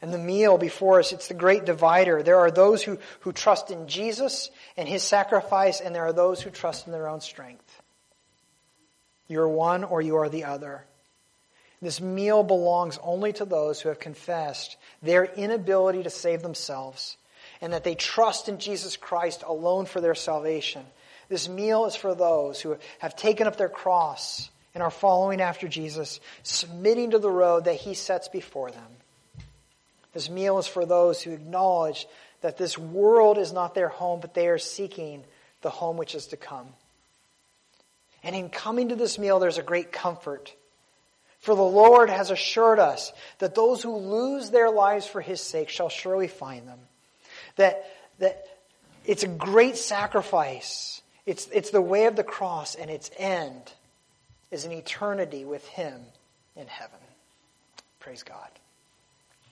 And 0.02 0.14
the 0.14 0.18
meal 0.18 0.58
before 0.58 1.00
us, 1.00 1.12
it's 1.12 1.28
the 1.28 1.34
great 1.34 1.66
divider. 1.66 2.24
There 2.24 2.40
are 2.40 2.52
those 2.52 2.82
who, 2.82 2.98
who 3.22 3.34
trust 3.34 3.70
in 3.70 3.88
Jesus 3.88 4.50
and 4.78 4.88
his 4.88 5.04
sacrifice, 5.04 5.82
and 5.82 5.94
there 5.94 6.06
are 6.06 6.14
those 6.14 6.42
who 6.42 6.50
trust 6.50 6.86
in 6.86 6.94
their 6.94 7.10
own 7.10 7.20
strength. 7.20 7.82
You're 9.28 9.50
one 9.50 9.84
or 9.84 10.02
you 10.02 10.16
are 10.18 10.30
the 10.30 10.46
other. 10.46 10.86
This 11.82 12.02
meal 12.02 12.44
belongs 12.44 12.98
only 13.02 13.34
to 13.34 13.46
those 13.46 13.80
who 13.80 13.90
have 13.90 14.00
confessed 14.00 14.78
their 15.02 15.26
inability 15.26 16.04
to 16.04 16.10
save 16.10 16.42
themselves 16.42 17.18
and 17.62 17.74
that 17.74 17.84
they 17.84 17.96
trust 17.96 18.50
in 18.50 18.60
Jesus 18.60 18.98
Christ 18.98 19.44
alone 19.46 19.86
for 19.86 20.02
their 20.02 20.16
salvation. 20.16 20.86
This 21.30 21.48
meal 21.48 21.86
is 21.86 21.96
for 21.96 22.16
those 22.16 22.60
who 22.60 22.78
have 23.00 23.16
taken 23.16 23.48
up 23.48 23.58
their 23.58 23.70
cross 23.70 24.50
and 24.74 24.84
are 24.84 24.92
following 24.92 25.42
after 25.42 25.68
Jesus, 25.68 26.20
submitting 26.44 27.12
to 27.12 27.20
the 27.20 27.30
road 27.30 27.66
that 27.66 27.76
he 27.76 27.94
sets 27.94 28.28
before 28.28 28.72
them. 28.72 28.88
This 30.14 30.30
meal 30.30 30.58
is 30.58 30.68
for 30.68 30.86
those 30.86 31.22
who 31.22 31.32
acknowledge 31.32 32.08
that 32.42 32.58
this 32.58 32.78
world 32.78 33.38
is 33.38 33.54
not 33.54 33.76
their 33.76 33.90
home, 33.90 34.20
but 34.22 34.34
they 34.34 34.48
are 34.48 34.58
seeking 34.58 35.24
the 35.62 35.70
home 35.70 35.98
which 35.98 36.16
is 36.16 36.28
to 36.28 36.38
come. 36.38 36.68
And 38.24 38.36
in 38.36 38.50
coming 38.50 38.90
to 38.90 38.96
this 38.96 39.20
meal, 39.20 39.40
there's 39.40 39.58
a 39.58 39.64
great 39.64 39.92
comfort. 39.92 40.54
For 41.40 41.56
the 41.56 41.62
Lord 41.62 42.10
has 42.10 42.32
assured 42.32 42.80
us 42.80 43.14
that 43.40 43.56
those 43.56 43.82
who 43.82 43.96
lose 43.96 44.50
their 44.50 44.70
lives 44.70 45.08
for 45.08 45.22
his 45.22 45.42
sake 45.42 45.70
shall 45.70 45.90
surely 45.90 46.28
find 46.28 46.68
them. 46.68 46.80
That, 47.56 47.86
that 48.20 48.46
it's 49.06 49.24
a 49.24 49.28
great 49.28 49.78
sacrifice. 49.78 51.02
It's, 51.26 51.48
it's 51.54 51.70
the 51.70 51.82
way 51.82 52.06
of 52.06 52.16
the 52.16 52.24
cross, 52.24 52.76
and 52.76 52.90
its 52.90 53.10
end 53.18 53.72
is 54.52 54.66
an 54.66 54.72
eternity 54.72 55.46
with 55.46 55.66
him 55.68 56.02
in 56.56 56.68
heaven. 56.68 57.00
Praise 58.00 58.24
God. 58.24 58.50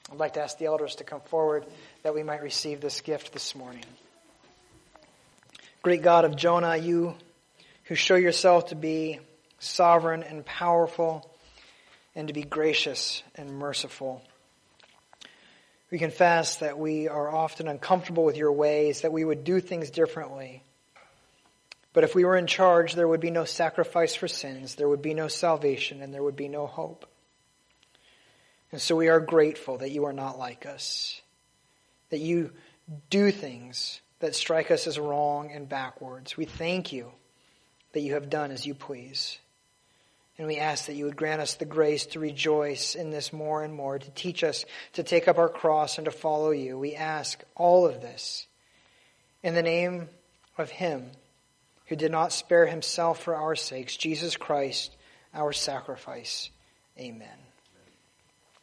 I'd 0.09 0.17
like 0.17 0.33
to 0.33 0.41
ask 0.41 0.57
the 0.57 0.65
elders 0.65 0.95
to 0.95 1.03
come 1.03 1.19
forward 1.19 1.65
that 2.03 2.15
we 2.15 2.23
might 2.23 2.41
receive 2.41 2.79
this 2.79 3.01
gift 3.01 3.33
this 3.33 3.53
morning. 3.55 3.83
Great 5.81 6.01
God 6.01 6.23
of 6.23 6.37
Jonah, 6.37 6.77
you 6.77 7.15
who 7.83 7.95
show 7.95 8.15
yourself 8.15 8.67
to 8.67 8.75
be 8.75 9.19
sovereign 9.59 10.23
and 10.23 10.45
powerful 10.45 11.29
and 12.15 12.29
to 12.29 12.33
be 12.33 12.43
gracious 12.43 13.21
and 13.35 13.51
merciful. 13.51 14.21
We 15.91 15.99
confess 15.99 16.57
that 16.57 16.79
we 16.79 17.09
are 17.09 17.33
often 17.33 17.67
uncomfortable 17.67 18.23
with 18.23 18.37
your 18.37 18.51
ways, 18.51 19.01
that 19.01 19.11
we 19.11 19.25
would 19.25 19.43
do 19.43 19.59
things 19.59 19.89
differently. 19.89 20.63
But 21.91 22.05
if 22.05 22.15
we 22.15 22.23
were 22.23 22.37
in 22.37 22.47
charge, 22.47 22.93
there 22.93 23.07
would 23.07 23.21
be 23.21 23.31
no 23.31 23.43
sacrifice 23.43 24.15
for 24.15 24.27
sins, 24.27 24.75
there 24.75 24.87
would 24.87 25.01
be 25.01 25.13
no 25.13 25.27
salvation, 25.27 26.01
and 26.01 26.13
there 26.13 26.23
would 26.23 26.35
be 26.37 26.47
no 26.47 26.65
hope. 26.65 27.05
And 28.71 28.81
so 28.81 28.95
we 28.95 29.07
are 29.07 29.19
grateful 29.19 29.77
that 29.77 29.91
you 29.91 30.05
are 30.05 30.13
not 30.13 30.37
like 30.37 30.65
us, 30.65 31.21
that 32.09 32.19
you 32.19 32.51
do 33.09 33.31
things 33.31 34.01
that 34.19 34.35
strike 34.35 34.71
us 34.71 34.87
as 34.87 34.99
wrong 34.99 35.51
and 35.51 35.69
backwards. 35.69 36.35
We 36.35 36.45
thank 36.45 36.91
you 36.91 37.11
that 37.93 38.01
you 38.01 38.13
have 38.13 38.29
done 38.29 38.51
as 38.51 38.65
you 38.65 38.73
please. 38.73 39.37
And 40.37 40.47
we 40.47 40.57
ask 40.57 40.85
that 40.85 40.95
you 40.95 41.05
would 41.05 41.15
grant 41.15 41.41
us 41.41 41.55
the 41.55 41.65
grace 41.65 42.05
to 42.07 42.19
rejoice 42.19 42.93
in 42.93 43.09
this 43.09 43.33
more 43.33 43.63
and 43.63 43.73
more, 43.73 43.97
to 43.97 44.11
teach 44.11 44.43
us 44.43 44.65
to 44.93 45.03
take 45.03 45.27
up 45.27 45.37
our 45.37 45.49
cross 45.49 45.97
and 45.97 46.05
to 46.05 46.11
follow 46.11 46.51
you. 46.51 46.77
We 46.77 46.93
ask 46.95 47.43
all 47.55 47.87
of 47.87 48.01
this 48.01 48.45
in 49.41 49.55
the 49.55 49.63
name 49.63 50.09
of 50.57 50.69
Him 50.69 51.09
who 51.87 51.95
did 51.95 52.11
not 52.11 52.33
spare 52.33 52.67
Himself 52.67 53.23
for 53.23 53.35
our 53.35 53.55
sakes, 53.55 53.97
Jesus 53.97 54.37
Christ, 54.37 54.95
our 55.33 55.53
sacrifice. 55.53 56.51
Amen. 56.99 57.46